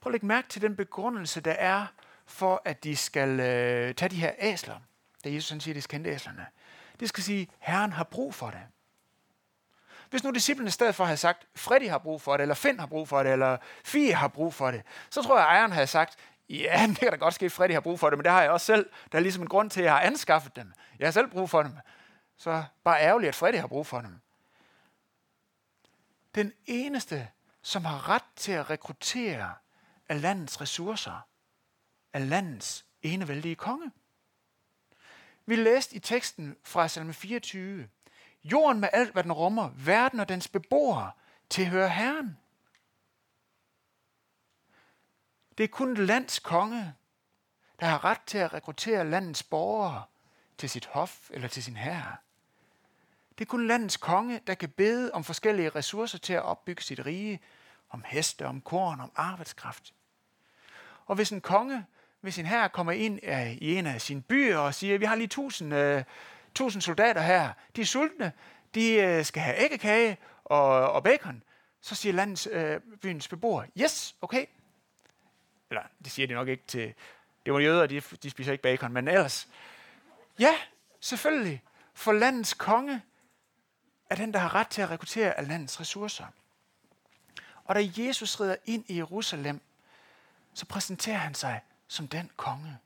Prøv 0.00 0.10
at 0.10 0.12
lægge 0.12 0.26
mærke 0.26 0.48
til 0.48 0.62
den 0.62 0.76
begrundelse, 0.76 1.40
der 1.40 1.52
er 1.52 1.86
for, 2.26 2.62
at 2.64 2.84
de 2.84 2.96
skal 2.96 3.40
øh, 3.40 3.94
tage 3.94 4.08
de 4.08 4.16
her 4.16 4.34
æsler. 4.38 4.80
Da 5.24 5.32
Jesus 5.32 5.50
han 5.50 5.60
siger, 5.60 5.72
at 5.72 5.76
de 5.76 5.82
skal 5.82 5.96
hente 5.96 6.10
æslerne. 6.10 6.46
Det 7.00 7.08
skal 7.08 7.24
sige, 7.24 7.42
at 7.42 7.48
Herren 7.58 7.92
har 7.92 8.04
brug 8.04 8.34
for 8.34 8.50
det. 8.50 8.62
Hvis 10.12 10.24
nu 10.24 10.30
disciplinen 10.30 10.68
i 10.68 10.70
stedet 10.70 10.94
for 10.94 11.04
havde 11.04 11.16
sagt, 11.16 11.46
Freddy 11.54 11.88
har 11.88 11.98
brug 11.98 12.22
for 12.22 12.36
det, 12.36 12.42
eller 12.42 12.54
Finn 12.54 12.80
har 12.80 12.86
brug 12.86 13.08
for 13.08 13.22
det, 13.22 13.32
eller 13.32 13.56
Fie 13.84 14.14
har 14.14 14.28
brug 14.28 14.54
for 14.54 14.70
det, 14.70 14.82
så 15.10 15.22
tror 15.22 15.38
jeg, 15.38 15.46
at 15.46 15.52
ejeren 15.52 15.72
havde 15.72 15.86
sagt, 15.86 16.18
ja, 16.48 16.86
det 16.88 16.98
kan 16.98 17.10
da 17.10 17.16
godt 17.16 17.34
ske, 17.34 17.44
at 17.44 17.52
Freddy 17.52 17.72
har 17.72 17.80
brug 17.80 18.00
for 18.00 18.10
det, 18.10 18.18
men 18.18 18.24
det 18.24 18.32
har 18.32 18.42
jeg 18.42 18.50
også 18.50 18.66
selv. 18.66 18.90
Der 19.12 19.18
er 19.18 19.22
ligesom 19.22 19.42
en 19.42 19.48
grund 19.48 19.70
til, 19.70 19.80
at 19.80 19.84
jeg 19.84 19.92
har 19.92 20.00
anskaffet 20.00 20.56
dem. 20.56 20.72
Jeg 20.98 21.06
har 21.06 21.12
selv 21.12 21.30
brug 21.30 21.50
for 21.50 21.62
dem. 21.62 21.72
Så 22.36 22.64
bare 22.84 23.00
ærgerligt, 23.00 23.28
at 23.28 23.34
Freddy 23.34 23.56
har 23.56 23.66
brug 23.66 23.86
for 23.86 24.00
dem. 24.00 24.20
Den 26.34 26.52
eneste, 26.66 27.28
som 27.62 27.84
har 27.84 28.08
ret 28.08 28.24
til 28.36 28.52
at 28.52 28.70
rekruttere 28.70 29.54
af 30.08 30.22
landets 30.22 30.60
ressourcer, 30.60 31.26
af 32.12 32.28
landets 32.28 32.84
enevældige 33.02 33.54
konge. 33.54 33.90
Vi 35.46 35.56
læste 35.56 35.96
i 35.96 35.98
teksten 35.98 36.56
fra 36.64 36.88
salme 36.88 37.12
24. 37.12 37.88
Jorden 38.44 38.80
med 38.80 38.88
alt, 38.92 39.12
hvad 39.12 39.22
den 39.22 39.32
rummer, 39.32 39.70
verden 39.76 40.20
og 40.20 40.28
dens 40.28 40.48
beboere, 40.48 41.10
tilhører 41.50 41.88
Herren. 41.88 42.38
Det 45.58 45.64
er 45.64 45.68
kun 45.68 45.94
lands 45.94 46.38
konge, 46.38 46.94
der 47.80 47.86
har 47.86 48.04
ret 48.04 48.20
til 48.26 48.38
at 48.38 48.52
rekruttere 48.52 49.10
landets 49.10 49.42
borgere 49.42 50.02
til 50.58 50.70
sit 50.70 50.86
hof 50.86 51.30
eller 51.30 51.48
til 51.48 51.62
sin 51.62 51.76
herre. 51.76 52.16
Det 53.38 53.44
er 53.44 53.48
kun 53.48 53.66
landets 53.66 53.96
konge, 53.96 54.40
der 54.46 54.54
kan 54.54 54.68
bede 54.68 55.12
om 55.12 55.24
forskellige 55.24 55.68
ressourcer 55.68 56.18
til 56.18 56.32
at 56.32 56.42
opbygge 56.42 56.82
sit 56.82 57.06
rige, 57.06 57.40
om 57.90 58.04
heste, 58.06 58.46
om 58.46 58.60
korn, 58.60 59.00
om 59.00 59.12
arbejdskraft. 59.16 59.94
Og 61.06 61.14
hvis 61.14 61.30
en 61.30 61.40
konge 61.40 61.86
hvis 62.22 62.38
en 62.38 62.46
herre 62.46 62.68
kommer 62.68 62.92
ind 62.92 63.18
i 63.60 63.74
en 63.74 63.86
af 63.86 64.00
sine 64.00 64.22
byer 64.22 64.58
og 64.58 64.74
siger, 64.74 64.98
vi 64.98 65.04
har 65.04 65.14
lige 65.14 65.28
tusind, 65.28 65.74
uh, 65.74 66.02
tusind 66.54 66.82
soldater 66.82 67.20
her, 67.20 67.52
de 67.76 67.80
er 67.80 67.84
sultne, 67.84 68.32
de 68.74 68.92
øh, 68.92 69.24
skal 69.24 69.42
have 69.42 69.64
æggekage 69.64 70.18
og, 70.44 70.92
og 70.92 71.04
bacon, 71.04 71.42
så 71.80 71.94
siger 71.94 72.12
landets, 72.12 72.48
øh, 72.52 72.80
byens 73.00 73.28
beboere, 73.28 73.66
yes, 73.80 74.14
okay. 74.20 74.46
Eller, 75.70 75.82
det 76.04 76.12
siger 76.12 76.26
de 76.26 76.34
nok 76.34 76.48
ikke 76.48 76.64
til, 76.66 76.94
det 77.46 77.52
var 77.52 77.58
jøder, 77.58 77.86
de, 77.86 78.00
de 78.00 78.30
spiser 78.30 78.52
ikke 78.52 78.62
bacon, 78.62 78.92
men 78.92 79.08
ellers, 79.08 79.48
ja, 80.38 80.54
selvfølgelig, 81.00 81.62
for 81.94 82.12
landets 82.12 82.54
konge 82.54 83.02
er 84.10 84.14
den, 84.14 84.32
der 84.32 84.38
har 84.38 84.54
ret 84.54 84.68
til 84.68 84.82
at 84.82 84.90
rekruttere 84.90 85.38
af 85.38 85.48
landets 85.48 85.80
ressourcer. 85.80 86.26
Og 87.64 87.74
da 87.74 87.88
Jesus 87.96 88.40
rider 88.40 88.56
ind 88.64 88.84
i 88.88 88.96
Jerusalem, 88.96 89.60
så 90.54 90.66
præsenterer 90.66 91.18
han 91.18 91.34
sig 91.34 91.60
som 91.88 92.08
den 92.08 92.30
konge. 92.36 92.78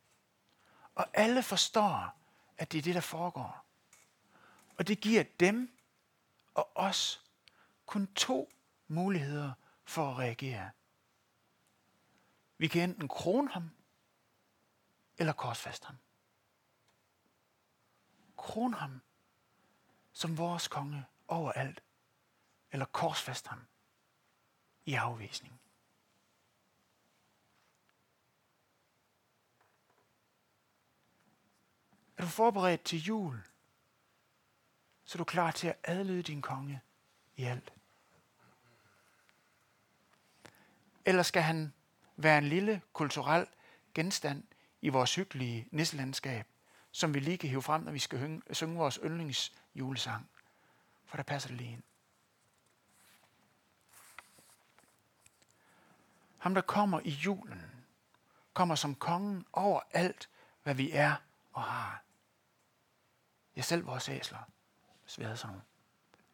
Og 0.95 1.07
alle 1.15 1.43
forstår, 1.43 2.15
at 2.59 2.73
det 2.73 2.79
er 2.79 2.83
det, 2.83 2.95
der 2.95 3.01
foregår. 3.01 3.65
Og 4.79 4.89
det 4.89 5.01
giver 5.01 5.23
dem 5.41 5.79
og 6.55 6.71
os 6.75 7.25
kun 7.87 8.07
to 8.15 8.53
muligheder 8.89 9.53
for 9.85 10.11
at 10.11 10.19
reagere. 10.19 10.71
Vi 12.59 12.69
kan 12.69 12.91
enten 12.91 13.09
krone 13.09 13.51
ham, 13.51 13.71
eller 15.19 15.33
korsfæste 15.33 15.87
ham. 15.87 15.97
Kron 18.37 18.75
ham 18.75 19.01
som 20.13 20.39
vores 20.39 20.69
konge 20.69 21.05
overalt, 21.29 21.83
eller 22.73 22.87
korsfæste 22.87 23.49
ham 23.49 23.67
i 24.85 24.95
afvisning. 24.95 25.61
Er 32.17 32.23
du 32.23 32.29
forberedt 32.29 32.85
til 32.85 32.99
jul? 32.99 33.43
Så 35.05 35.17
er 35.17 35.19
du 35.19 35.25
klar 35.25 35.51
til 35.51 35.69
at 35.69 35.77
adlyde 35.85 36.23
din 36.23 36.43
konge 36.43 36.81
i 37.37 37.45
alt. 37.45 37.73
Eller 41.05 41.23
skal 41.23 41.43
han 41.43 41.73
være 42.17 42.39
en 42.39 42.49
lille 42.49 42.83
kulturel 42.93 43.47
genstand 43.95 44.45
i 44.81 44.89
vores 44.89 45.15
hyggelige 45.15 45.69
nisselandskab, 45.71 46.47
som 46.93 47.15
vi 47.15 47.21
lige 47.21 47.39
kan 47.39 47.49
hive 47.49 47.63
frem, 47.63 47.83
når 47.83 47.93
vi 47.93 47.99
skal 47.99 48.43
synge 48.51 48.77
vores 48.77 48.99
yndlingsjulesang? 49.05 50.29
For 51.07 51.17
der 51.17 51.25
passer 51.25 51.49
det 51.49 51.57
lige 51.57 51.73
ind. 51.73 51.83
Ham, 56.39 56.55
der 56.55 56.63
kommer 56.63 57.01
i 57.05 57.11
julen, 57.11 57.63
kommer 58.53 58.75
som 58.75 58.95
kongen 58.95 59.47
over 59.53 59.81
alt, 59.91 60.29
hvad 60.63 60.75
vi 60.75 60.91
er 60.93 61.15
og 61.53 61.63
har. 61.63 62.06
Ja, 63.57 63.63
selv 63.63 63.87
vores 63.87 64.09
æsler, 64.09 64.39
hvis 65.03 65.19
vi 65.19 65.25
havde 65.25 65.37
sådan 65.37 65.53
nogle. 65.53 65.65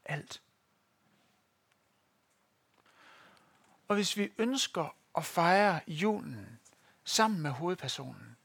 Alt. 0.05 0.43
Og 3.88 3.95
hvis 3.95 4.17
vi 4.17 4.33
ønsker 4.38 4.97
at 5.17 5.25
fejre 5.25 5.81
julen 5.87 6.61
sammen 7.05 7.43
med 7.43 7.50
hovedpersonen, 7.50 8.37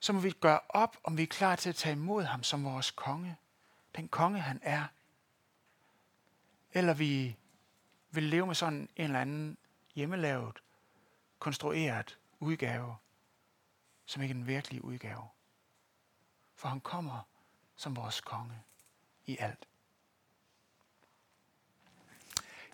så 0.00 0.12
må 0.12 0.20
vi 0.20 0.30
gøre 0.30 0.60
op, 0.68 0.96
om 1.04 1.16
vi 1.16 1.22
er 1.22 1.26
klar 1.26 1.56
til 1.56 1.68
at 1.68 1.76
tage 1.76 1.92
imod 1.92 2.22
ham 2.22 2.42
som 2.42 2.64
vores 2.64 2.90
konge. 2.90 3.36
Den 3.96 4.08
konge, 4.08 4.40
han 4.40 4.60
er. 4.62 4.84
Eller 6.72 6.94
vi 6.94 7.36
vil 8.10 8.22
leve 8.22 8.46
med 8.46 8.54
sådan 8.54 8.88
en 8.96 9.04
eller 9.04 9.20
anden 9.20 9.58
hjemmelavet, 9.94 10.62
konstrueret 11.38 12.18
udgave, 12.40 12.96
som 14.06 14.22
ikke 14.22 14.32
er 14.32 14.36
den 14.36 14.46
virkelige 14.46 14.84
udgave 14.84 15.28
for 16.56 16.68
han 16.68 16.80
kommer 16.80 17.26
som 17.76 17.96
vores 17.96 18.20
konge 18.20 18.62
i 19.26 19.36
alt. 19.40 19.66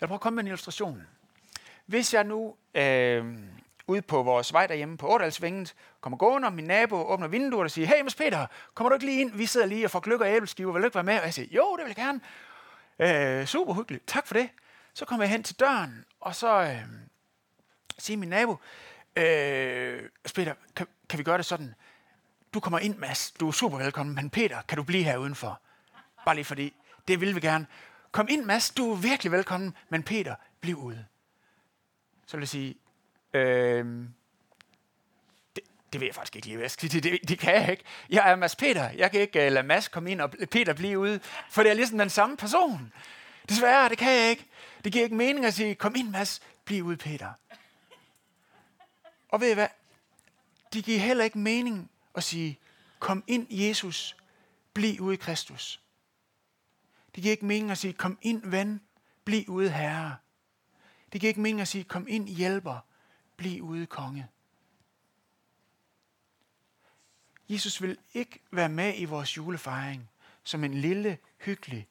Jeg 0.01 0.09
prøver 0.09 0.19
at 0.19 0.23
komme 0.23 0.35
med 0.35 0.43
en 0.43 0.47
illustration. 0.47 1.07
Hvis 1.87 2.15
jeg 2.15 2.25
nu 2.25 2.57
øh, 2.75 3.39
ude 3.87 4.03
på 4.03 4.23
vores 4.23 4.53
vej 4.53 4.67
derhjemme 4.67 4.97
på 4.97 5.09
Årdalsvinget, 5.09 5.75
kommer 6.01 6.17
gående, 6.17 6.47
og 6.47 6.53
min 6.53 6.65
nabo 6.65 6.97
åbner 6.97 7.29
vinduet 7.29 7.65
og 7.65 7.71
siger, 7.71 7.87
hey 7.87 8.03
Mads 8.03 8.15
Peter, 8.15 8.47
kommer 8.75 8.89
du 8.89 8.95
ikke 8.95 9.07
lige 9.07 9.21
ind? 9.21 9.33
Vi 9.33 9.47
sidder 9.47 9.67
lige 9.67 9.85
og 9.85 9.91
får 9.91 10.01
gløk 10.01 10.21
og 10.21 10.29
æbleskiver, 10.29 10.73
vil 10.73 10.83
du 10.83 10.87
ikke 10.87 10.95
være 10.95 11.05
med? 11.05 11.19
Og 11.19 11.25
jeg 11.25 11.35
siger, 11.35 11.49
jo, 11.51 11.77
det 11.77 11.85
vil 11.85 11.95
jeg 11.97 12.21
gerne. 12.99 13.41
Øh, 13.41 13.47
super 13.47 13.75
hyggeligt, 13.75 14.07
tak 14.07 14.27
for 14.27 14.35
det. 14.35 14.49
Så 14.95 15.05
kommer 15.05 15.25
jeg 15.25 15.31
hen 15.31 15.43
til 15.43 15.61
døren, 15.61 16.05
og 16.21 16.35
så 16.35 16.63
øh, 16.63 16.83
siger 17.99 18.17
min 18.17 18.29
nabo, 18.29 18.57
øh, 19.17 20.09
Peter, 20.35 20.55
kan, 20.77 20.87
kan 21.09 21.19
vi 21.19 21.25
gøre 21.25 21.37
det 21.39 21.47
sådan? 21.47 21.75
Du 22.55 22.61
kommer 22.61 22.79
ind, 22.79 22.97
Mads, 22.97 23.31
du 23.31 23.49
er 23.49 23.53
super 23.53 23.79
velkommen, 23.79 24.15
men 24.15 24.31
Peter, 24.31 24.63
kan 24.63 24.77
du 24.77 24.83
blive 24.83 25.05
her 25.05 25.17
udenfor? 25.17 25.61
Bare 26.25 26.35
lige 26.35 26.45
fordi, 26.45 26.75
det 27.09 27.21
vil 27.21 27.35
vi 27.35 27.41
gerne. 27.41 27.67
Kom 28.13 28.27
ind, 28.31 28.45
Mads, 28.45 28.71
du 28.71 28.93
er 28.93 28.97
virkelig 28.97 29.33
velkommen, 29.33 29.77
men 29.89 30.03
Peter, 30.03 30.35
bliv 30.61 30.77
ude. 30.77 31.07
Så 32.27 32.37
vil 32.37 32.43
jeg 32.43 32.49
sige, 32.49 32.75
øh, 33.35 33.85
det, 35.57 35.65
det 35.93 36.01
ved 36.01 36.09
jeg 36.09 36.15
faktisk 36.15 36.37
ikke 36.37 36.47
lige, 36.47 36.57
hvad 36.57 36.65
jeg 36.65 36.71
skal 36.71 36.91
sige. 36.91 37.01
Det, 37.01 37.29
det 37.29 37.39
kan 37.39 37.55
jeg 37.55 37.71
ikke. 37.71 37.85
Jeg 38.11 38.31
er 38.31 38.37
Mads 38.37 38.57
Peter. 38.57 38.91
Jeg 38.91 39.11
kan 39.11 39.21
ikke 39.21 39.47
uh, 39.47 39.53
lade 39.53 39.67
Mads 39.67 39.89
komme 39.89 40.11
ind 40.11 40.21
og 40.21 40.31
Peter 40.31 40.73
blive 40.73 40.99
ude, 40.99 41.21
for 41.51 41.63
det 41.63 41.71
er 41.71 41.75
ligesom 41.75 41.99
den 41.99 42.11
samme 42.11 42.37
person. 42.37 42.93
Desværre, 43.49 43.89
det 43.89 43.99
kan 43.99 44.13
jeg 44.13 44.31
ikke. 44.31 44.47
Det 44.85 44.93
giver 44.93 45.05
ikke 45.05 45.17
mening 45.17 45.45
at 45.45 45.55
sige, 45.55 45.75
kom 45.75 45.95
ind 45.97 46.11
Mads, 46.11 46.41
bliv 46.65 46.85
ude 46.85 46.97
Peter. 46.97 47.33
Og 49.29 49.41
ved 49.41 49.51
I 49.51 49.55
hvad? 49.55 49.69
Det 50.73 50.85
giver 50.85 50.99
heller 50.99 51.25
ikke 51.25 51.39
mening 51.39 51.91
og 52.13 52.23
sige, 52.23 52.59
kom 52.99 53.25
ind 53.27 53.47
Jesus, 53.51 54.17
bliv 54.75 55.01
ude 55.01 55.15
i 55.15 55.17
Kristus. 55.17 55.83
Det 57.15 57.23
giver 57.23 57.33
ikke 57.33 57.47
mening 57.47 57.71
at 57.71 57.79
sige, 57.79 57.93
kom 57.93 58.19
ind 58.23 58.43
ven, 58.47 58.81
bliv 59.25 59.45
ude 59.49 59.71
herre. 59.71 60.17
Det 61.13 61.21
giver 61.21 61.29
ikke 61.29 61.41
mening 61.41 61.61
at 61.61 61.69
sige, 61.69 61.85
kom 61.85 62.07
ind 62.09 62.29
hjælper, 62.29 62.79
bliv 63.37 63.63
ude 63.63 63.87
konge. 63.87 64.29
Jesus 67.49 67.83
vil 67.83 67.99
ikke 68.15 68.41
være 68.51 68.69
med 68.69 68.95
i 68.97 69.05
vores 69.05 69.37
julefejring 69.37 70.11
som 70.45 70.65
en 70.65 70.75
lille, 70.75 71.19
hyggelig 71.39 71.89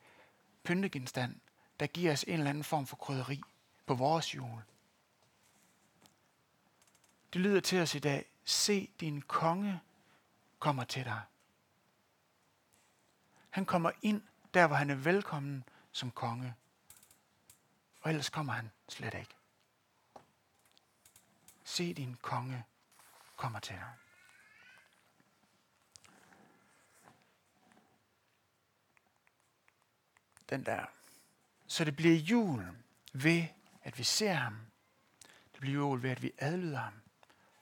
pyntegenstand, 0.64 1.36
der 1.80 1.88
giver 1.88 2.12
os 2.12 2.24
en 2.24 2.34
eller 2.34 2.50
anden 2.50 2.64
form 2.64 2.88
for 2.88 2.96
krydderi 2.96 3.42
på 3.86 3.94
vores 3.94 4.36
jul. 4.36 4.62
Det 7.34 7.42
lyder 7.42 7.60
til 7.60 7.80
os 7.80 7.96
i 7.96 8.00
dag, 8.00 8.26
se 8.46 8.90
din 9.00 9.22
konge 9.22 9.80
kommer 10.60 10.84
til 10.84 11.06
dig. 11.06 11.22
Han 13.50 13.66
kommer 13.66 13.92
ind 14.02 14.22
der, 14.54 14.68
hvor 14.68 14.76
han 14.76 14.90
er 14.90 14.96
velkommen 14.96 15.64
som 15.92 16.12
konge. 16.12 16.56
Og 18.02 18.10
ellers 18.10 18.30
kommer 18.30 18.54
han 18.54 18.72
slet 18.90 19.14
ikke. 19.14 19.36
Se 21.64 21.94
din 21.94 22.18
konge 22.22 22.66
kommer 23.36 23.60
til 23.60 23.76
dig. 23.76 23.94
Den 30.50 30.66
der. 30.66 30.86
Så 31.68 31.86
det 31.86 31.96
bliver 31.96 32.16
jul 32.16 32.66
ved, 33.14 33.48
at 33.82 33.98
vi 33.98 34.04
ser 34.04 34.34
ham. 34.34 34.66
Det 35.52 35.60
bliver 35.60 35.76
jul 35.76 36.04
ved, 36.04 36.10
at 36.10 36.22
vi 36.22 36.32
adlyder 36.38 36.80
ham. 36.80 37.02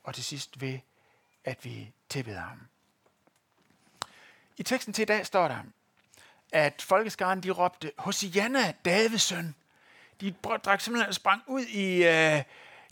Og 0.04 0.16
til 0.16 0.24
sidst 0.24 0.62
ved, 0.62 0.80
at 1.44 1.66
vi 1.66 1.94
tilbeder 2.10 2.39
ham. 2.39 2.68
I 4.57 4.63
teksten 4.63 4.93
til 4.93 5.01
i 5.01 5.05
dag 5.05 5.25
står 5.25 5.47
der, 5.47 5.57
at 6.51 6.81
folkeskaren 6.81 7.43
de 7.43 7.51
råbte, 7.51 7.91
Hosianna, 7.97 8.73
Davids 8.85 9.21
søn. 9.21 9.55
De 10.21 10.31
drak 10.31 10.81
simpelthen 10.81 11.13
sprang 11.13 11.41
ud 11.48 11.61
i, 11.61 12.03
øh, 12.03 12.43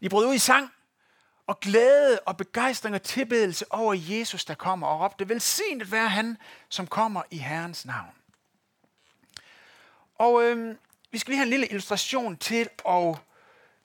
de 0.01 0.09
brød 0.09 0.27
ud 0.27 0.33
i 0.33 0.37
sang, 0.37 0.71
og 1.47 1.59
glæde 1.59 2.19
og 2.19 2.37
begejstring 2.37 2.95
og 2.95 3.03
tilbedelse 3.03 3.65
over 3.73 3.93
Jesus, 3.93 4.45
der 4.45 4.53
kommer, 4.53 4.87
og 4.87 5.01
råbte, 5.01 5.29
velsignet 5.29 5.91
være 5.91 6.09
han, 6.09 6.37
som 6.69 6.87
kommer 6.87 7.23
i 7.31 7.37
Herrens 7.37 7.85
navn. 7.85 8.11
Og 10.15 10.43
øh, 10.43 10.75
vi 11.11 11.17
skal 11.17 11.31
lige 11.31 11.37
have 11.37 11.45
en 11.45 11.49
lille 11.49 11.67
illustration 11.67 12.37
til 12.37 12.69
at 12.89 13.17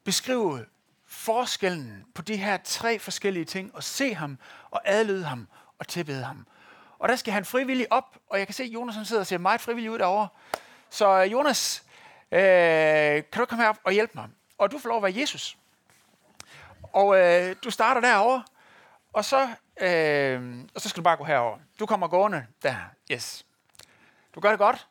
beskrive 0.04 0.66
forskellen 1.06 2.04
på 2.14 2.22
de 2.22 2.36
her 2.36 2.56
tre 2.64 2.98
forskellige 2.98 3.44
ting, 3.44 3.74
og 3.74 3.84
se 3.84 4.14
ham, 4.14 4.38
og 4.70 4.80
adlyde 4.84 5.24
ham, 5.24 5.48
og 5.78 5.88
tilbede 5.88 6.24
ham. 6.24 6.46
Og 7.00 7.08
der 7.08 7.16
skal 7.16 7.32
han 7.32 7.44
frivillig 7.44 7.92
op, 7.92 8.16
og 8.30 8.38
jeg 8.38 8.46
kan 8.46 8.54
se, 8.54 8.62
at 8.62 8.68
Jonas 8.68 8.94
han 8.94 9.04
sidder 9.04 9.20
og 9.20 9.26
ser 9.26 9.38
meget 9.38 9.60
frivillig 9.60 9.90
ud 9.90 9.98
derovre. 9.98 10.28
Så 10.90 11.22
øh, 11.22 11.32
Jonas, 11.32 11.84
øh, 12.32 12.40
kan 13.32 13.38
du 13.38 13.44
komme 13.44 13.62
herop 13.62 13.78
og 13.84 13.92
hjælpe 13.92 14.12
mig? 14.14 14.28
Og 14.58 14.70
du 14.70 14.78
får 14.78 14.88
lov 14.88 14.96
at 14.96 15.02
være 15.02 15.20
Jesus. 15.20 15.56
Og 16.92 17.18
øh, 17.18 17.56
du 17.64 17.70
starter 17.70 18.00
derovre, 18.00 18.44
og 19.12 19.24
så, 19.24 19.48
øh, 19.80 20.64
og 20.74 20.80
så 20.80 20.88
skal 20.88 21.00
du 21.00 21.04
bare 21.04 21.16
gå 21.16 21.24
herover. 21.24 21.58
Du 21.78 21.86
kommer 21.86 22.08
gående 22.08 22.46
der. 22.62 22.76
Yes. 23.12 23.46
Du 24.34 24.40
gør 24.40 24.50
det 24.50 24.58
godt. 24.58 24.86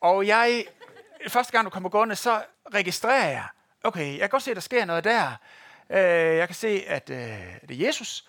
Og 0.00 0.26
jeg, 0.26 0.64
første 1.28 1.52
gang 1.52 1.64
du 1.64 1.70
kommer 1.70 1.88
gående, 1.88 2.16
så 2.16 2.42
registrerer 2.74 3.28
jeg, 3.28 3.46
okay, 3.84 4.12
jeg 4.12 4.20
kan 4.20 4.28
godt 4.28 4.42
se, 4.42 4.50
at 4.50 4.54
der 4.54 4.60
sker 4.60 4.84
noget 4.84 5.04
der. 5.04 5.32
Øh, 5.90 6.36
jeg 6.36 6.48
kan 6.48 6.54
se, 6.54 6.84
at 6.86 7.10
øh, 7.10 7.18
det 7.68 7.82
er 7.82 7.86
Jesus. 7.86 8.28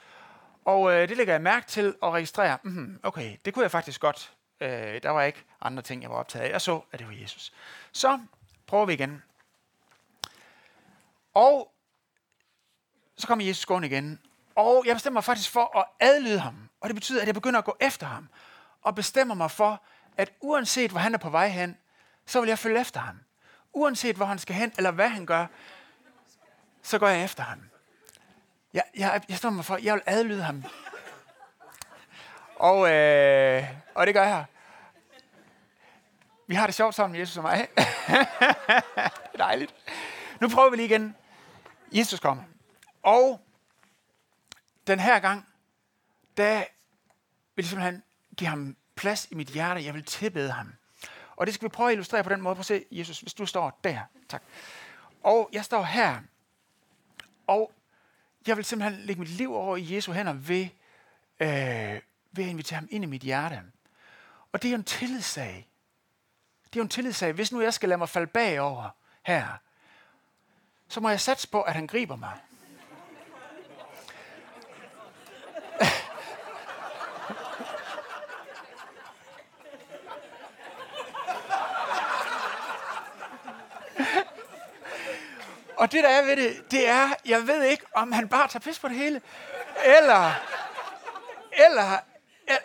Og 0.65 0.93
øh, 0.93 1.09
det 1.09 1.17
lægger 1.17 1.33
jeg 1.33 1.41
mærke 1.41 1.67
til 1.67 1.95
og 2.01 2.13
registrerer, 2.13 2.57
mm, 2.63 2.99
okay, 3.03 3.37
det 3.45 3.53
kunne 3.53 3.63
jeg 3.63 3.71
faktisk 3.71 4.01
godt. 4.01 4.33
Øh, 4.61 5.03
der 5.03 5.09
var 5.09 5.23
ikke 5.23 5.45
andre 5.61 5.83
ting, 5.83 6.01
jeg 6.01 6.09
var 6.09 6.15
optaget 6.15 6.45
af. 6.45 6.51
Jeg 6.51 6.61
så, 6.61 6.81
at 6.91 6.99
det 6.99 7.07
var 7.07 7.13
Jesus. 7.13 7.53
Så 7.91 8.19
prøver 8.67 8.85
vi 8.85 8.93
igen. 8.93 9.23
Og 11.33 11.71
så 13.17 13.27
kommer 13.27 13.45
Jesus 13.45 13.65
gående 13.65 13.87
igen. 13.87 14.19
Og 14.55 14.83
jeg 14.85 14.95
bestemmer 14.95 15.17
mig 15.17 15.23
faktisk 15.23 15.51
for 15.51 15.77
at 15.77 15.85
adlyde 15.99 16.39
ham. 16.39 16.69
Og 16.81 16.89
det 16.89 16.95
betyder, 16.95 17.21
at 17.21 17.27
jeg 17.27 17.35
begynder 17.35 17.59
at 17.59 17.65
gå 17.65 17.77
efter 17.79 18.05
ham. 18.07 18.29
Og 18.81 18.95
bestemmer 18.95 19.35
mig 19.35 19.51
for, 19.51 19.83
at 20.17 20.31
uanset 20.41 20.91
hvor 20.91 20.99
han 20.99 21.13
er 21.13 21.17
på 21.17 21.29
vej 21.29 21.47
hen, 21.47 21.77
så 22.25 22.39
vil 22.39 22.47
jeg 22.47 22.59
følge 22.59 22.81
efter 22.81 22.99
ham. 22.99 23.19
Uanset 23.73 24.15
hvor 24.15 24.25
han 24.25 24.39
skal 24.39 24.55
hen, 24.55 24.73
eller 24.77 24.91
hvad 24.91 25.09
han 25.09 25.25
gør, 25.25 25.45
så 26.81 26.99
går 26.99 27.07
jeg 27.07 27.23
efter 27.23 27.43
ham. 27.43 27.59
Jeg, 28.73 28.83
jeg, 28.97 29.21
jeg 29.29 29.37
står 29.37 29.49
mig 29.49 29.65
for, 29.65 29.77
jeg 29.77 29.93
vil 29.93 30.03
adlyde 30.05 30.43
ham. 30.43 30.63
Og, 32.55 32.91
øh, 32.91 33.63
og 33.95 34.07
det 34.07 34.13
gør 34.13 34.23
jeg. 34.23 34.45
Vi 36.47 36.55
har 36.55 36.65
det 36.65 36.75
sjovt 36.75 36.95
sammen, 36.95 37.19
Jesus 37.19 37.37
og 37.37 37.43
mig. 37.43 37.67
Dejligt. 39.37 39.75
Nu 40.41 40.49
prøver 40.49 40.69
vi 40.69 40.75
lige 40.75 40.85
igen. 40.85 41.15
Jesus 41.91 42.19
kommer. 42.19 42.43
Og 43.03 43.41
den 44.87 44.99
her 44.99 45.19
gang, 45.19 45.47
der 46.37 46.57
vil 47.55 47.63
jeg 47.63 47.65
simpelthen 47.65 48.03
give 48.37 48.49
ham 48.49 48.75
plads 48.95 49.27
i 49.31 49.35
mit 49.35 49.47
hjerte. 49.47 49.85
Jeg 49.85 49.93
vil 49.93 50.03
tilbede 50.03 50.51
ham. 50.51 50.73
Og 51.35 51.45
det 51.45 51.53
skal 51.53 51.65
vi 51.65 51.69
prøve 51.69 51.89
at 51.89 51.93
illustrere 51.93 52.23
på 52.23 52.29
den 52.29 52.41
måde. 52.41 52.55
Prøv 52.55 52.59
at 52.59 52.65
se, 52.65 52.85
Jesus, 52.91 53.19
hvis 53.19 53.33
du 53.33 53.45
står 53.45 53.79
der. 53.83 53.99
Tak. 54.29 54.43
Og 55.23 55.49
jeg 55.53 55.65
står 55.65 55.83
her. 55.83 56.19
Og 57.47 57.71
jeg 58.47 58.57
vil 58.57 58.65
simpelthen 58.65 59.01
lægge 59.01 59.19
mit 59.19 59.29
liv 59.29 59.55
over 59.55 59.77
i 59.77 59.95
Jesu 59.95 60.11
hænder 60.11 60.33
ved, 60.33 60.63
øh, 61.39 62.01
ved 62.31 62.43
at 62.43 62.49
invitere 62.49 62.79
ham 62.79 62.87
ind 62.91 63.03
i 63.03 63.07
mit 63.07 63.21
hjerte. 63.21 63.61
Og 64.51 64.61
det 64.61 64.67
er 64.67 64.71
jo 64.71 64.77
en 64.77 64.83
tillidssag. 64.83 65.67
Det 66.63 66.75
er 66.75 66.79
jo 66.79 66.83
en 66.83 66.89
tillidssag. 66.89 67.33
Hvis 67.33 67.51
nu 67.51 67.61
jeg 67.61 67.73
skal 67.73 67.89
lade 67.89 67.97
mig 67.97 68.09
falde 68.09 68.27
bagover 68.27 68.89
her, 69.23 69.47
så 70.87 70.99
må 70.99 71.09
jeg 71.09 71.19
satse 71.19 71.49
på, 71.49 71.61
at 71.61 71.73
han 71.73 71.87
griber 71.87 72.15
mig. 72.15 72.39
Og 85.79 85.91
det, 85.91 86.03
der 86.03 86.09
er 86.09 86.25
ved 86.25 86.35
det, 86.35 86.71
det 86.71 86.87
er, 86.89 87.09
jeg 87.25 87.47
ved 87.47 87.63
ikke, 87.63 87.85
om 87.93 88.11
han 88.11 88.29
bare 88.29 88.47
tager 88.47 88.63
pis 88.63 88.79
på 88.79 88.87
det 88.87 88.95
hele, 88.95 89.21
eller, 89.85 90.33
eller, 91.67 91.99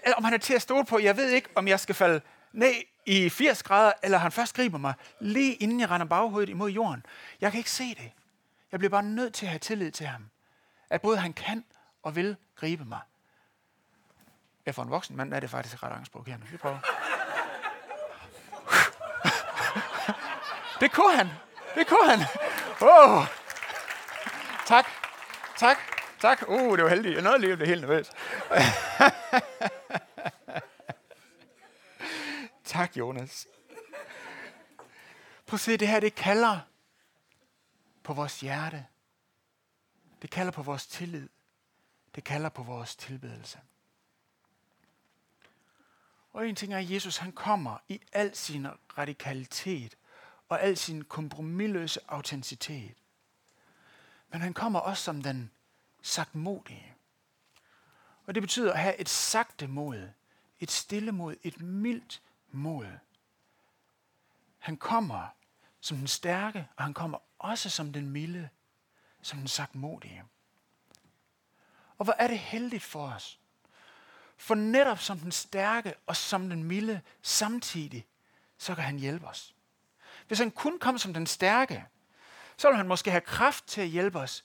eller 0.02 0.16
om 0.16 0.24
han 0.24 0.34
er 0.34 0.38
til 0.38 0.54
at 0.54 0.62
stole 0.62 0.84
på. 0.84 0.98
Jeg 0.98 1.16
ved 1.16 1.28
ikke, 1.28 1.48
om 1.54 1.68
jeg 1.68 1.80
skal 1.80 1.94
falde 1.94 2.20
ned 2.52 2.72
i 3.06 3.28
80 3.30 3.62
grader, 3.62 3.92
eller 4.02 4.18
han 4.18 4.32
først 4.32 4.56
griber 4.56 4.78
mig, 4.78 4.94
lige 5.20 5.54
inden 5.54 5.80
jeg 5.80 5.90
render 5.90 6.06
baghovedet 6.06 6.48
imod 6.48 6.70
jorden. 6.70 7.06
Jeg 7.40 7.50
kan 7.50 7.58
ikke 7.58 7.70
se 7.70 7.94
det. 7.94 8.12
Jeg 8.72 8.78
bliver 8.78 8.90
bare 8.90 9.02
nødt 9.02 9.34
til 9.34 9.46
at 9.46 9.50
have 9.50 9.58
tillid 9.58 9.90
til 9.90 10.06
ham. 10.06 10.30
At 10.90 11.00
både 11.00 11.16
han 11.16 11.32
kan 11.32 11.64
og 12.02 12.16
vil 12.16 12.36
gribe 12.56 12.84
mig. 12.84 13.00
Ja, 14.66 14.70
for 14.70 14.82
en 14.82 14.90
voksen 14.90 15.16
mand 15.16 15.34
er 15.34 15.40
det 15.40 15.50
faktisk 15.50 15.82
ret 15.82 15.92
angstprovokerende. 15.92 16.46
Vi 16.50 16.56
prøver. 16.56 16.78
Det 20.80 20.92
kunne 20.92 21.16
han. 21.16 21.28
Det 21.74 21.86
kunne 21.86 22.10
han. 22.10 22.20
Oh. 22.80 23.26
Tak. 24.66 24.86
Tak. 25.56 25.76
Tak. 26.20 26.48
Uh, 26.48 26.76
det 26.76 26.84
var 26.84 26.90
heldigt. 26.90 27.14
Jeg 27.14 27.22
nåede 27.22 27.38
lige 27.38 27.52
at 27.52 27.58
blive 27.58 27.68
helt 27.68 27.80
nervøs. 27.80 28.10
Tak, 32.64 32.96
Jonas. 32.96 33.46
Prøv 35.46 35.54
at 35.54 35.60
se, 35.60 35.76
det 35.76 35.88
her, 35.88 36.00
det 36.00 36.14
kalder 36.14 36.60
på 38.02 38.12
vores 38.12 38.40
hjerte. 38.40 38.86
Det 40.22 40.30
kalder 40.30 40.52
på 40.52 40.62
vores 40.62 40.86
tillid. 40.86 41.28
Det 42.14 42.24
kalder 42.24 42.48
på 42.48 42.62
vores 42.62 42.96
tilbedelse. 42.96 43.58
Og 46.32 46.48
en 46.48 46.56
ting 46.56 46.74
er, 46.74 46.78
at 46.78 46.90
Jesus 46.90 47.16
han 47.16 47.32
kommer 47.32 47.78
i 47.88 48.00
al 48.12 48.36
sin 48.36 48.66
radikalitet 48.98 49.96
og 50.48 50.62
al 50.62 50.76
sin 50.76 51.04
kompromilløse 51.04 52.00
autenticitet. 52.08 52.94
Men 54.28 54.40
han 54.40 54.54
kommer 54.54 54.80
også 54.80 55.02
som 55.02 55.22
den 55.22 55.50
sagtmodige. 56.02 56.94
Og 58.26 58.34
det 58.34 58.42
betyder 58.42 58.72
at 58.72 58.78
have 58.78 58.96
et 58.96 59.08
sagte 59.08 59.66
mod, 59.66 60.08
et 60.60 60.70
stille 60.70 61.12
mod, 61.12 61.36
et 61.42 61.60
mildt 61.60 62.22
mod. 62.50 62.86
Han 64.58 64.76
kommer 64.76 65.28
som 65.80 65.96
den 65.96 66.06
stærke, 66.06 66.68
og 66.76 66.84
han 66.84 66.94
kommer 66.94 67.18
også 67.38 67.70
som 67.70 67.92
den 67.92 68.10
milde, 68.10 68.48
som 69.22 69.38
den 69.38 69.48
sagtmodige. 69.48 70.24
Og 71.98 72.04
hvor 72.04 72.14
er 72.18 72.28
det 72.28 72.38
heldigt 72.38 72.82
for 72.82 73.06
os. 73.06 73.40
For 74.36 74.54
netop 74.54 74.98
som 74.98 75.18
den 75.18 75.32
stærke 75.32 75.94
og 76.06 76.16
som 76.16 76.48
den 76.48 76.64
milde 76.64 77.00
samtidig, 77.22 78.06
så 78.58 78.74
kan 78.74 78.84
han 78.84 78.98
hjælpe 78.98 79.26
os. 79.26 79.53
Hvis 80.26 80.38
han 80.38 80.50
kun 80.50 80.78
kom 80.78 80.98
som 80.98 81.14
den 81.14 81.26
stærke, 81.26 81.86
så 82.56 82.68
ville 82.68 82.76
han 82.76 82.88
måske 82.88 83.10
have 83.10 83.20
kraft 83.20 83.66
til 83.66 83.80
at 83.80 83.88
hjælpe 83.88 84.18
os, 84.18 84.44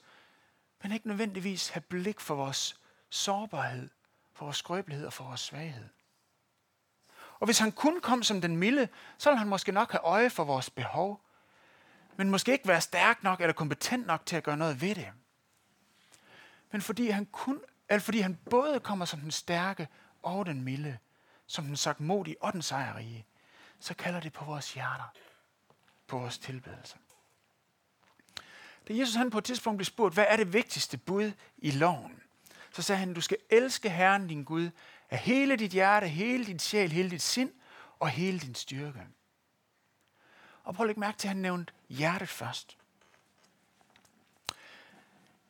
men 0.82 0.92
ikke 0.92 1.08
nødvendigvis 1.08 1.68
have 1.68 1.80
blik 1.80 2.20
for 2.20 2.34
vores 2.34 2.80
sårbarhed, 3.10 3.88
for 4.32 4.44
vores 4.44 4.56
skrøbelighed 4.56 5.06
og 5.06 5.12
for 5.12 5.24
vores 5.24 5.40
svaghed. 5.40 5.88
Og 7.40 7.44
hvis 7.44 7.58
han 7.58 7.72
kun 7.72 8.00
kom 8.00 8.22
som 8.22 8.40
den 8.40 8.56
milde, 8.56 8.88
så 9.18 9.30
ville 9.30 9.38
han 9.38 9.48
måske 9.48 9.72
nok 9.72 9.92
have 9.92 10.02
øje 10.02 10.30
for 10.30 10.44
vores 10.44 10.70
behov, 10.70 11.24
men 12.16 12.30
måske 12.30 12.52
ikke 12.52 12.68
være 12.68 12.80
stærk 12.80 13.22
nok 13.22 13.40
eller 13.40 13.52
kompetent 13.52 14.06
nok 14.06 14.26
til 14.26 14.36
at 14.36 14.42
gøre 14.42 14.56
noget 14.56 14.80
ved 14.80 14.94
det. 14.94 15.08
Men 16.70 16.82
fordi 16.82 17.08
han, 17.08 17.26
kun, 17.26 17.60
eller 17.88 18.00
fordi 18.00 18.20
han 18.20 18.38
både 18.50 18.80
kommer 18.80 19.04
som 19.04 19.20
den 19.20 19.30
stærke 19.30 19.88
og 20.22 20.46
den 20.46 20.62
milde, 20.62 20.98
som 21.46 21.64
den 21.64 21.76
sagtmodige 21.76 22.36
og 22.40 22.52
den 22.52 22.62
sejrige, 22.62 23.26
så 23.80 23.94
kalder 23.94 24.20
det 24.20 24.32
på 24.32 24.44
vores 24.44 24.74
hjerter, 24.74 25.12
på 26.10 26.18
vores 26.18 26.38
tilbedelse. 26.38 26.96
Da 28.88 28.94
Jesus 28.94 29.14
han 29.14 29.30
på 29.30 29.38
et 29.38 29.44
tidspunkt 29.44 29.76
blev 29.78 29.84
spurgt, 29.84 30.14
hvad 30.14 30.24
er 30.28 30.36
det 30.36 30.52
vigtigste 30.52 30.98
bud 30.98 31.32
i 31.58 31.70
loven? 31.70 32.22
Så 32.72 32.82
sagde 32.82 32.98
han, 32.98 33.14
du 33.14 33.20
skal 33.20 33.36
elske 33.50 33.90
Herren 33.90 34.28
din 34.28 34.44
Gud 34.44 34.70
af 35.10 35.18
hele 35.18 35.56
dit 35.56 35.70
hjerte, 35.70 36.08
hele 36.08 36.46
din 36.46 36.58
sjæl, 36.58 36.92
hele 36.92 37.10
dit 37.10 37.22
sind 37.22 37.52
og 37.98 38.08
hele 38.08 38.38
din 38.38 38.54
styrke. 38.54 39.06
Og 40.64 40.74
prøv 40.74 40.84
at 40.84 40.88
lægge 40.88 41.00
mærke 41.00 41.18
til, 41.18 41.28
at 41.28 41.34
han 41.34 41.42
nævnte 41.42 41.72
hjertet 41.88 42.28
først. 42.28 42.76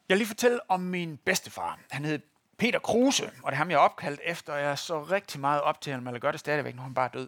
Jeg 0.09 0.15
vil 0.15 0.19
lige 0.19 0.29
fortælle 0.29 0.71
om 0.71 0.81
min 0.81 1.17
bedstefar. 1.17 1.79
Han 1.91 2.05
hed 2.05 2.21
Peter 2.59 2.79
Kruse, 2.79 3.27
og 3.43 3.53
det 3.53 3.53
er 3.53 3.59
ham, 3.59 3.71
jeg 3.71 3.77
er 3.77 3.81
opkaldt 3.81 4.21
efter. 4.25 4.53
og 4.53 4.61
Jeg 4.61 4.79
så 4.79 5.03
rigtig 5.03 5.41
meget 5.41 5.61
op 5.61 5.81
til 5.81 5.93
ham, 5.93 6.07
eller 6.07 6.21
gør 6.21 6.31
det 6.31 6.41
stadigvæk, 6.41 6.75
nu 6.75 6.83
han 6.83 6.95
bare 6.95 7.11
er 7.15 7.27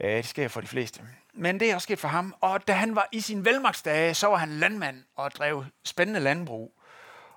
død. 0.00 0.08
Det 0.08 0.26
sker 0.26 0.48
for 0.48 0.60
de 0.60 0.66
fleste. 0.66 1.02
Men 1.32 1.60
det 1.60 1.70
er 1.70 1.74
også 1.74 1.86
sket 1.86 1.98
for 1.98 2.08
ham. 2.08 2.34
Og 2.40 2.68
da 2.68 2.72
han 2.72 2.94
var 2.94 3.08
i 3.12 3.20
sin 3.20 3.44
velmagtsdage, 3.44 4.14
så 4.14 4.26
var 4.26 4.36
han 4.36 4.48
landmand 4.48 5.04
og 5.16 5.32
drev 5.32 5.64
spændende 5.84 6.20
landbrug. 6.20 6.72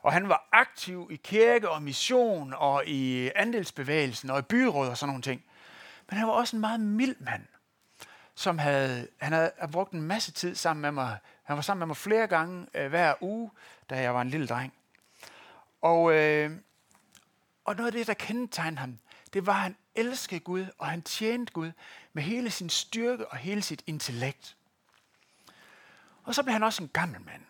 Og 0.01 0.13
han 0.13 0.29
var 0.29 0.47
aktiv 0.51 1.07
i 1.11 1.15
kirke 1.15 1.69
og 1.69 1.83
mission 1.83 2.53
og 2.57 2.87
i 2.87 3.31
andelsbevægelsen 3.35 4.29
og 4.29 4.39
i 4.39 4.41
byråd 4.41 4.89
og 4.89 4.97
sådan 4.97 5.09
nogle 5.09 5.21
ting. 5.21 5.43
Men 6.09 6.17
han 6.17 6.27
var 6.27 6.33
også 6.33 6.55
en 6.55 6.59
meget 6.59 6.79
mild 6.79 7.15
mand, 7.19 7.45
som 8.35 8.57
havde, 8.57 9.07
han 9.17 9.33
havde 9.33 9.51
brugt 9.71 9.91
en 9.91 10.01
masse 10.01 10.31
tid 10.31 10.55
sammen 10.55 10.81
med 10.81 10.91
mig. 10.91 11.17
Han 11.43 11.55
var 11.55 11.61
sammen 11.61 11.79
med 11.79 11.87
mig 11.87 11.97
flere 11.97 12.27
gange 12.27 12.67
øh, 12.73 12.89
hver 12.89 13.13
uge, 13.21 13.51
da 13.89 14.01
jeg 14.01 14.13
var 14.13 14.21
en 14.21 14.29
lille 14.29 14.47
dreng. 14.47 14.73
Og, 15.81 16.13
øh, 16.13 16.51
og 17.65 17.75
noget 17.75 17.87
af 17.87 17.91
det, 17.91 18.07
der 18.07 18.13
kendetegnede 18.13 18.79
ham, 18.79 18.99
det 19.33 19.45
var, 19.45 19.53
at 19.53 19.59
han 19.59 19.75
elskede 19.95 20.39
Gud, 20.39 20.65
og 20.77 20.87
han 20.87 21.01
tjente 21.01 21.53
Gud 21.53 21.71
med 22.13 22.23
hele 22.23 22.51
sin 22.51 22.69
styrke 22.69 23.27
og 23.27 23.37
hele 23.37 23.61
sit 23.61 23.83
intellekt. 23.87 24.57
Og 26.23 26.35
så 26.35 26.43
blev 26.43 26.53
han 26.53 26.63
også 26.63 26.83
en 26.83 26.89
gammel 26.89 27.21
mand. 27.21 27.41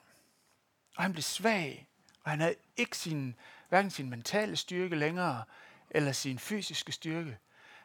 Og 0.95 1.03
han 1.03 1.11
blev 1.11 1.23
svag, 1.23 1.87
og 2.23 2.31
han 2.31 2.39
havde 2.39 2.55
ikke 2.77 2.97
sin, 2.97 3.35
hverken 3.69 3.91
sin 3.91 4.09
mentale 4.09 4.55
styrke 4.55 4.95
længere, 4.95 5.43
eller 5.89 6.11
sin 6.11 6.39
fysiske 6.39 6.91
styrke. 6.91 7.37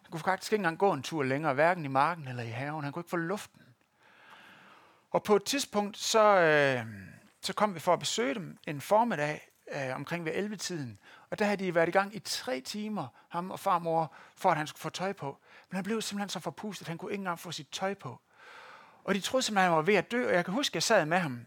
Han 0.02 0.10
kunne 0.10 0.20
faktisk 0.20 0.52
ikke 0.52 0.60
engang 0.60 0.78
gå 0.78 0.92
en 0.92 1.02
tur 1.02 1.22
længere, 1.22 1.54
hverken 1.54 1.84
i 1.84 1.88
marken 1.88 2.28
eller 2.28 2.42
i 2.42 2.48
haven. 2.48 2.84
Han 2.84 2.92
kunne 2.92 3.00
ikke 3.00 3.10
få 3.10 3.16
luften. 3.16 3.62
Og 5.10 5.22
på 5.22 5.36
et 5.36 5.44
tidspunkt, 5.44 5.98
så, 5.98 6.36
øh, 6.40 6.86
så 7.40 7.52
kom 7.52 7.74
vi 7.74 7.80
for 7.80 7.92
at 7.92 7.98
besøge 7.98 8.34
dem 8.34 8.58
en 8.66 8.80
formiddag 8.80 9.48
øh, 9.74 9.94
omkring 9.94 10.24
ved 10.24 10.32
11-tiden. 10.32 10.98
Og 11.34 11.38
der 11.38 11.44
havde 11.44 11.64
de 11.64 11.74
været 11.74 11.88
i 11.88 11.92
gang 11.92 12.14
i 12.14 12.18
tre 12.18 12.60
timer, 12.60 13.06
ham 13.28 13.50
og 13.50 13.60
farmor, 13.60 14.12
for 14.36 14.50
at 14.50 14.56
han 14.56 14.66
skulle 14.66 14.80
få 14.80 14.88
tøj 14.88 15.12
på. 15.12 15.38
Men 15.70 15.74
han 15.74 15.84
blev 15.84 16.02
simpelthen 16.02 16.28
så 16.28 16.40
forpustet, 16.40 16.84
at 16.84 16.88
han 16.88 16.98
kunne 16.98 17.12
ikke 17.12 17.20
engang 17.20 17.38
få 17.38 17.52
sit 17.52 17.68
tøj 17.72 17.94
på. 17.94 18.20
Og 19.04 19.14
de 19.14 19.20
troede 19.20 19.42
simpelthen, 19.42 19.64
at 19.64 19.70
han 19.70 19.76
var 19.76 19.82
ved 19.82 19.94
at 19.94 20.10
dø, 20.10 20.28
og 20.28 20.34
jeg 20.34 20.44
kan 20.44 20.54
huske, 20.54 20.72
at 20.72 20.74
jeg 20.74 20.82
sad 20.82 21.06
med 21.06 21.18
ham. 21.18 21.46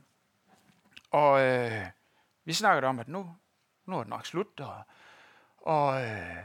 Og 1.12 1.42
øh, 1.42 1.86
vi 2.46 2.54
snakkede 2.54 2.88
om, 2.88 3.00
at 3.00 3.08
nu, 3.08 3.36
nu 3.86 3.96
er 3.96 4.04
det 4.04 4.10
nok 4.10 4.26
slut, 4.26 4.60
og, 4.60 4.84
og, 5.58 6.04
øh, 6.06 6.38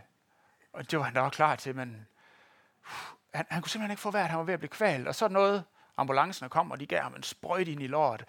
og 0.73 0.91
det 0.91 0.99
var 0.99 1.05
han 1.05 1.15
da 1.15 1.21
også 1.21 1.37
klar 1.37 1.57
til, 1.57 1.77
men 1.77 2.07
uh, 2.81 2.93
han, 3.35 3.47
han 3.51 3.63
kunne 3.63 3.71
simpelthen 3.71 3.93
ikke 3.93 4.03
få 4.03 4.11
været, 4.11 4.29
han 4.29 4.39
var 4.39 4.45
ved 4.45 4.55
at 4.55 4.61
blive 4.61 4.71
kvalt. 4.71 5.09
Og 5.09 5.15
så 5.15 5.29
noget, 5.29 5.65
ambulancen 5.97 6.49
kom, 6.49 6.71
og 6.71 6.81
de 6.81 6.87
gav 6.87 7.03
ham 7.03 7.15
en 7.15 7.23
sprøjt 7.23 7.69
ind 7.69 7.83
i 7.83 7.87
låret 7.87 8.25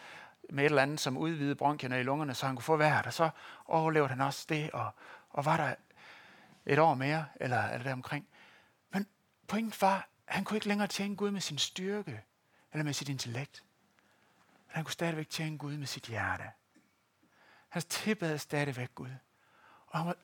med 0.50 0.64
et 0.64 0.70
eller 0.70 0.82
andet, 0.82 1.00
som 1.00 1.18
udvidede 1.18 1.56
bronkierne 1.56 2.00
i 2.00 2.04
lungerne, 2.04 2.34
så 2.34 2.46
han 2.46 2.56
kunne 2.56 2.64
få 2.64 2.78
vejret. 2.78 3.06
Og 3.06 3.14
så 3.14 3.30
overlevede 3.66 4.10
han 4.10 4.22
også 4.22 4.46
det, 4.50 4.72
og, 4.72 4.92
og 5.30 5.46
var 5.46 5.58
der 5.58 5.76
et 6.66 6.80
år 6.80 6.94
mere, 6.94 7.26
eller, 7.36 7.64
eller 7.64 7.84
deromkring. 7.84 8.28
Men 8.90 9.08
pointen 9.48 9.74
var, 9.82 10.10
at 10.28 10.36
han 10.36 10.44
kunne 10.44 10.58
ikke 10.58 10.68
længere 10.68 10.88
tjene 10.88 11.16
Gud 11.16 11.32
med 11.32 11.42
sin 11.42 11.58
styrke, 11.58 12.24
eller 12.74 12.84
med 12.84 12.94
sit 12.94 13.10
intellekt. 13.10 13.64
Men 14.68 14.76
han 14.76 14.84
kunne 14.84 14.94
stadigvæk 14.94 15.30
tjene 15.30 15.58
Gud 15.58 15.78
med 15.78 15.88
sit 15.88 16.06
hjerte. 16.06 16.52
Han 17.70 17.82
tilbad 17.82 18.38
stadigvæk 18.38 18.96
Gud. 18.96 19.10
Og 19.88 20.00
han, 20.00 20.08
var, 20.08 20.16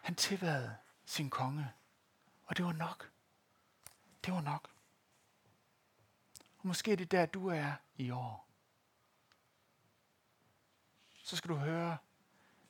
han 0.00 0.14
tilbad 0.14 0.70
sin 1.06 1.30
konge. 1.30 1.72
Og 2.46 2.56
det 2.56 2.64
var 2.64 2.72
nok. 2.72 3.10
Det 4.24 4.34
var 4.34 4.40
nok. 4.40 4.71
Og 6.62 6.68
måske 6.68 6.92
er 6.92 6.96
det 6.96 7.10
der, 7.10 7.26
du 7.26 7.48
er 7.48 7.72
i 7.96 8.10
år. 8.10 8.48
Så 11.22 11.36
skal 11.36 11.48
du 11.48 11.54
høre, 11.54 11.98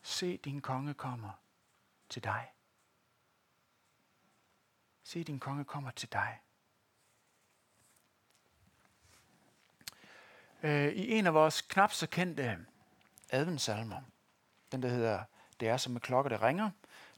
se 0.03 0.37
din 0.37 0.61
konge 0.61 0.95
kommer 0.95 1.31
til 2.09 2.25
dig. 2.25 2.53
Se 5.03 5.25
din 5.25 5.41
konge 5.41 5.65
kommer 5.65 5.91
til 5.91 6.13
dig. 6.13 6.41
Øh, 10.63 10.93
I 10.93 11.11
en 11.11 11.27
af 11.27 11.35
vores 11.35 11.61
knap 11.61 11.93
så 11.93 12.07
kendte 12.07 12.67
adventsalmer, 13.31 14.01
den 14.73 14.83
der 14.83 14.89
hedder 14.89 15.25
Det 15.61 15.69
er 15.69 15.77
som 15.77 15.93
med 15.93 16.01
klokke, 16.01 16.31
der 16.31 16.43
ringer, 16.43 16.71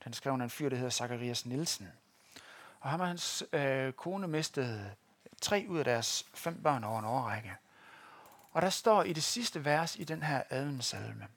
den 0.05 0.13
skrev 0.13 0.35
en 0.35 0.51
fyr, 0.51 0.69
der 0.69 0.77
hedder 0.77 0.91
Zacharias 0.91 1.47
Nielsen. 1.47 1.93
Og 2.81 2.91
ham 2.91 3.01
og 3.01 3.07
hans 3.07 3.45
øh, 3.53 3.93
kone 3.93 4.29
mistede 4.29 4.95
tre 5.45 5.67
ud 5.69 5.79
af 5.79 5.85
deres 5.85 6.27
fem 6.35 6.63
børn 6.63 6.85
over 6.85 6.99
en 6.99 7.05
årrække. 7.05 7.57
Og 8.51 8.63
der 8.63 8.71
står 8.71 9.03
i 9.03 9.13
det 9.13 9.23
sidste 9.23 9.65
vers 9.65 9.97
i 9.97 10.05
den 10.05 10.23
her 10.23 10.43
adventsalme. 10.51 11.29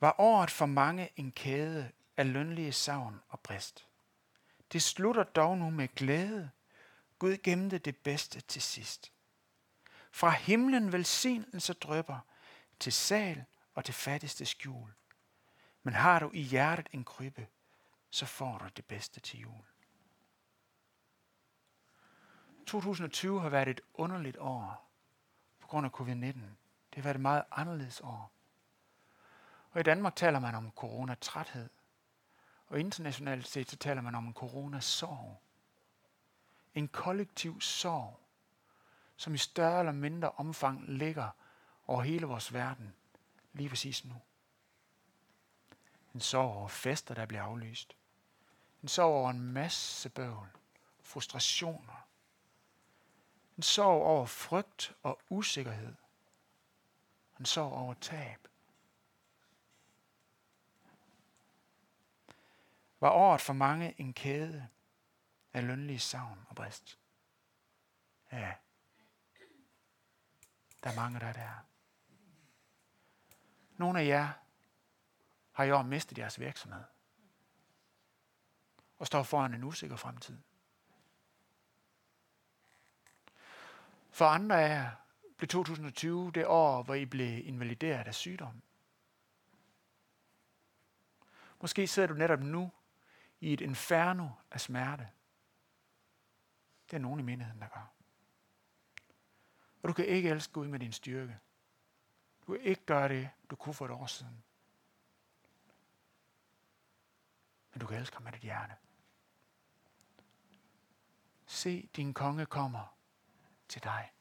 Var 0.00 0.20
året 0.20 0.50
for 0.50 0.66
mange 0.66 1.10
en 1.16 1.32
kæde 1.32 1.90
af 2.16 2.32
lønlige 2.32 2.72
savn 2.72 3.20
og 3.28 3.40
brist. 3.40 3.86
Det 4.72 4.82
slutter 4.82 5.22
dog 5.22 5.58
nu 5.58 5.70
med 5.70 5.88
glæde. 5.94 6.50
Gud 7.18 7.36
gemte 7.36 7.78
det 7.78 7.96
bedste 7.96 8.40
til 8.40 8.62
sidst. 8.62 9.12
Fra 10.12 10.30
himlen 10.30 10.92
velsignelse 10.92 11.72
drøber 11.72 12.18
til 12.80 12.92
sal 12.92 13.44
og 13.74 13.84
til 13.84 13.94
fattigste 13.94 14.46
skjul. 14.46 14.92
Men 15.82 15.94
har 15.94 16.18
du 16.18 16.30
i 16.34 16.40
hjertet 16.40 16.88
en 16.92 17.04
krybbe, 17.04 17.46
så 18.10 18.26
får 18.26 18.58
du 18.58 18.68
det 18.76 18.84
bedste 18.84 19.20
til 19.20 19.40
jul. 19.40 19.73
2020 22.64 23.40
har 23.40 23.48
været 23.48 23.68
et 23.68 23.80
underligt 23.94 24.36
år 24.36 24.90
på 25.60 25.66
grund 25.66 25.86
af 25.86 26.00
covid-19. 26.00 26.40
Det 26.90 26.94
har 26.94 27.02
været 27.02 27.14
et 27.14 27.20
meget 27.20 27.44
anderledes 27.50 28.00
år. 28.00 28.30
Og 29.70 29.80
i 29.80 29.82
Danmark 29.82 30.16
taler 30.16 30.38
man 30.38 30.54
om 30.54 30.72
coronatræthed. 30.76 31.70
Og 32.66 32.80
internationalt 32.80 33.48
set 33.48 33.70
så 33.70 33.76
taler 33.76 34.02
man 34.02 34.14
om 34.14 34.26
en 34.26 34.34
coronasorg. 34.34 35.40
En 36.74 36.88
kollektiv 36.88 37.60
sorg, 37.60 38.20
som 39.16 39.34
i 39.34 39.38
større 39.38 39.78
eller 39.78 39.92
mindre 39.92 40.30
omfang 40.30 40.84
ligger 40.88 41.30
over 41.86 42.02
hele 42.02 42.26
vores 42.26 42.52
verden 42.52 42.94
lige 43.52 43.68
præcis 43.68 44.04
nu. 44.04 44.14
En 46.14 46.20
sorg 46.20 46.56
over 46.56 46.68
fester, 46.68 47.14
der 47.14 47.26
bliver 47.26 47.42
aflyst. 47.42 47.96
En 48.82 48.88
sorg 48.88 49.12
over 49.12 49.30
en 49.30 49.40
masse 49.40 50.08
bøvl 50.08 50.48
frustrationer. 51.04 52.06
Han 53.54 53.62
sorg 53.62 54.02
over 54.02 54.26
frygt 54.26 54.96
og 55.02 55.20
usikkerhed. 55.28 55.94
Han 57.32 57.46
sorg 57.46 57.72
over 57.72 57.94
tab. 57.94 58.48
Var 63.00 63.10
året 63.10 63.40
for 63.40 63.52
mange 63.52 64.00
en 64.00 64.14
kæde 64.14 64.68
af 65.52 65.66
lønlige 65.66 65.98
savn 65.98 66.46
og 66.48 66.56
brist? 66.56 66.98
Ja, 68.32 68.54
der 70.82 70.90
er 70.90 70.94
mange, 70.94 71.20
der 71.20 71.26
er 71.26 71.32
der. 71.32 71.66
Nogle 73.76 74.00
af 74.00 74.06
jer 74.06 74.32
har 75.52 75.64
i 75.64 75.70
år 75.70 75.82
mistet 75.82 76.18
jeres 76.18 76.40
virksomhed 76.40 76.84
og 78.98 79.06
står 79.06 79.22
foran 79.22 79.54
en 79.54 79.64
usikker 79.64 79.96
fremtid. 79.96 80.38
For 84.14 84.24
andre 84.24 84.62
af 84.62 84.68
jer 84.68 84.90
blev 85.36 85.48
2020 85.48 86.32
det 86.32 86.46
år, 86.46 86.82
hvor 86.82 86.94
I 86.94 87.04
blev 87.04 87.46
invalideret 87.46 88.06
af 88.06 88.14
sygdom. 88.14 88.62
Måske 91.60 91.86
sidder 91.86 92.08
du 92.08 92.14
netop 92.14 92.40
nu 92.40 92.72
i 93.40 93.52
et 93.52 93.60
inferno 93.60 94.28
af 94.50 94.60
smerte. 94.60 95.08
Det 96.90 96.96
er 96.96 97.00
nogen 97.00 97.20
i 97.20 97.22
menigheden, 97.22 97.60
der 97.60 97.68
gør. 97.68 97.92
Og 99.82 99.88
du 99.88 99.92
kan 99.92 100.06
ikke 100.06 100.28
elske 100.28 100.52
Gud 100.52 100.68
med 100.68 100.78
din 100.78 100.92
styrke. 100.92 101.38
Du 102.46 102.52
kan 102.52 102.60
ikke 102.60 102.84
gøre 102.86 103.08
det, 103.08 103.30
du 103.50 103.56
kunne 103.56 103.74
for 103.74 103.84
et 103.84 103.90
år 103.90 104.06
siden. 104.06 104.44
Men 107.72 107.80
du 107.80 107.86
kan 107.86 107.98
elske 107.98 108.16
ham 108.16 108.22
med 108.22 108.32
dit 108.32 108.40
hjerte. 108.40 108.74
Se, 111.46 111.88
din 111.96 112.14
konge 112.14 112.46
kommer 112.46 112.94
til 113.68 113.82
dig. 113.82 114.12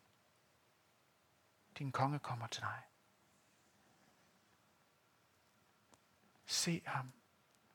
Din 1.78 1.92
konge 1.92 2.20
kommer 2.20 2.48
til 2.48 2.62
dig. 2.62 2.84
Se 6.46 6.82
ham 6.86 7.14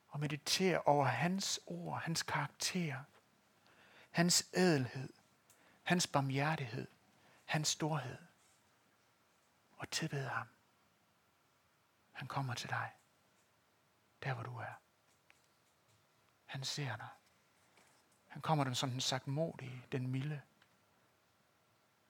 og 0.07 0.19
meditere 0.19 0.81
over 0.81 1.05
hans 1.05 1.59
ord, 1.65 2.01
hans 2.01 2.23
karakter, 2.23 3.03
hans 4.09 4.49
ædelhed, 4.53 5.13
hans 5.83 6.07
barmhjertighed, 6.07 6.87
hans 7.45 7.67
storhed. 7.67 8.17
Og 9.71 9.89
tilbed 9.89 10.27
ham. 10.27 10.47
Han 12.11 12.27
kommer 12.27 12.53
til 12.53 12.69
dig, 12.69 12.91
der 14.23 14.33
hvor 14.33 14.43
du 14.43 14.57
er. 14.57 14.73
Han 16.45 16.63
ser 16.63 16.95
dig. 16.95 17.09
Han 18.27 18.41
kommer 18.41 18.63
dem 18.63 18.75
som 18.75 18.91
den 18.91 19.01
sagtmodige, 19.01 19.85
den 19.91 20.07
milde, 20.07 20.41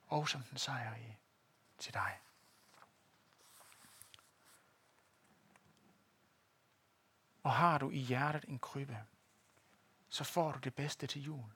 og 0.09 0.29
som 0.29 0.43
den 0.43 0.57
sejrige 0.57 1.17
til 1.77 1.93
dig. 1.93 2.19
Og 7.43 7.51
har 7.51 7.77
du 7.77 7.89
i 7.89 7.97
hjertet 7.97 8.45
en 8.45 8.59
krybbe, 8.59 9.05
så 10.09 10.23
får 10.23 10.51
du 10.51 10.59
det 10.59 10.75
bedste 10.75 11.07
til 11.07 11.23
jul. 11.23 11.51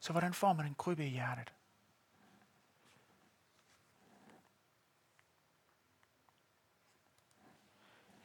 Så 0.00 0.12
hvordan 0.12 0.34
får 0.34 0.52
man 0.52 0.66
en 0.66 0.74
krybbe 0.74 1.06
i 1.06 1.10
hjertet? 1.10 1.54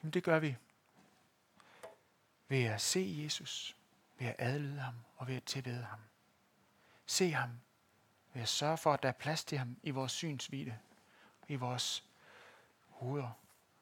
Jamen 0.03 0.13
det 0.13 0.23
gør 0.23 0.39
vi 0.39 0.57
ved 2.47 2.63
at 2.63 2.81
se 2.81 3.15
Jesus, 3.23 3.77
ved 4.17 4.27
at 4.27 4.35
adlyde 4.39 4.79
ham 4.79 4.95
og 5.17 5.27
ved 5.27 5.35
at 5.35 5.43
tilbede 5.43 5.83
ham. 5.83 5.99
Se 7.05 7.31
ham 7.31 7.59
ved 8.35 8.41
at 8.41 8.49
sørge 8.49 8.77
for, 8.77 8.93
at 8.93 9.03
der 9.03 9.09
er 9.09 9.13
plads 9.13 9.43
til 9.43 9.57
ham 9.57 9.77
i 9.83 9.91
vores 9.91 10.11
synsvide, 10.11 10.77
i 11.47 11.55
vores 11.55 12.03
hoveder. 12.89 13.31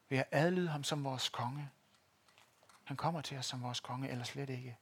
Ved 0.08 0.18
at 0.18 0.28
adlyde 0.30 0.68
ham 0.68 0.84
som 0.84 1.04
vores 1.04 1.28
konge. 1.28 1.70
Han 2.84 2.96
kommer 2.96 3.20
til 3.20 3.38
os 3.38 3.46
som 3.46 3.62
vores 3.62 3.80
konge, 3.80 4.08
eller 4.08 4.24
slet 4.24 4.50
ikke. 4.50 4.78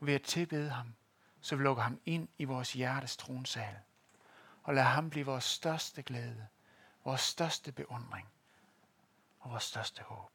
Ved 0.00 0.14
at 0.14 0.22
tilbede 0.22 0.70
ham, 0.70 0.94
så 1.40 1.56
vi 1.56 1.62
lukker 1.62 1.82
ham 1.82 2.00
ind 2.04 2.28
i 2.38 2.44
vores 2.44 2.72
hjertes 2.72 3.16
tronsal. 3.16 3.76
Og 4.62 4.74
lad 4.74 4.82
ham 4.82 5.10
blive 5.10 5.26
vores 5.26 5.44
største 5.44 6.02
glæde, 6.02 6.46
vores 7.04 7.20
største 7.20 7.72
beundring 7.72 8.28
og 9.40 9.50
vores 9.50 9.64
største 9.64 10.02
håb. 10.02 10.30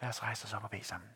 Lad 0.00 0.08
os 0.08 0.22
rejse 0.22 0.44
os 0.44 0.52
op 0.52 0.64
og 0.64 0.70
bede 0.70 0.84
sammen. 0.84 1.10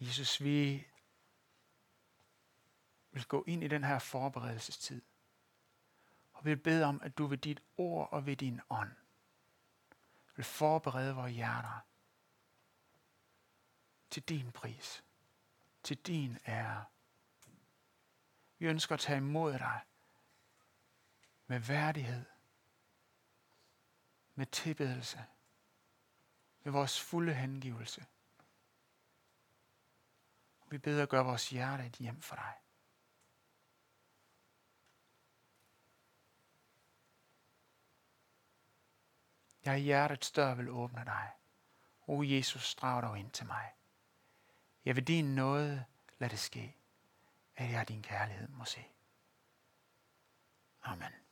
Jesus, 0.00 0.40
vi 0.40 0.86
vil 3.12 3.26
gå 3.26 3.44
ind 3.46 3.64
i 3.64 3.68
den 3.68 3.84
her 3.84 3.98
forberedelsestid. 3.98 5.02
Og 6.32 6.44
vil 6.44 6.56
bede 6.56 6.84
om, 6.84 7.00
at 7.02 7.18
du 7.18 7.26
ved 7.26 7.38
dit 7.38 7.62
ord 7.76 8.08
og 8.12 8.26
ved 8.26 8.36
din 8.36 8.60
ånd 8.70 8.92
vil 10.36 10.44
forberede 10.44 11.14
vores 11.14 11.32
hjerter 11.34 11.80
til 14.10 14.22
din 14.22 14.52
pris, 14.52 15.04
til 15.82 15.96
din 15.96 16.38
ære. 16.46 16.84
Vi 18.58 18.66
ønsker 18.66 18.94
at 18.94 19.00
tage 19.00 19.16
imod 19.16 19.52
dig 19.52 19.80
med 21.46 21.58
værdighed, 21.58 22.24
med 24.34 24.46
tilbedelse, 24.46 25.24
med 26.62 26.72
vores 26.72 27.00
fulde 27.00 27.34
hengivelse. 27.34 28.06
Vi 30.68 30.78
beder 30.78 31.02
at 31.02 31.08
gøre 31.08 31.24
vores 31.24 31.50
hjerte 31.50 31.86
et 31.86 31.96
hjem 31.96 32.22
for 32.22 32.36
dig. 32.36 32.52
Jeg 39.64 39.78
i 39.78 39.82
hjertets 39.82 40.30
dør 40.30 40.54
vil 40.54 40.70
åbne 40.70 41.04
dig. 41.04 41.30
O 42.06 42.22
Jesus, 42.22 42.74
drag 42.74 43.02
dig 43.02 43.20
ind 43.20 43.30
til 43.30 43.46
mig. 43.46 43.72
Jeg 44.84 44.96
vil 44.96 45.06
din 45.06 45.34
nåde 45.34 45.84
lade 46.18 46.30
det 46.30 46.38
ske, 46.38 46.76
at 47.56 47.70
jeg 47.70 47.88
din 47.88 48.02
kærlighed 48.02 48.48
må 48.48 48.64
se. 48.64 48.84
Amen. 50.82 51.25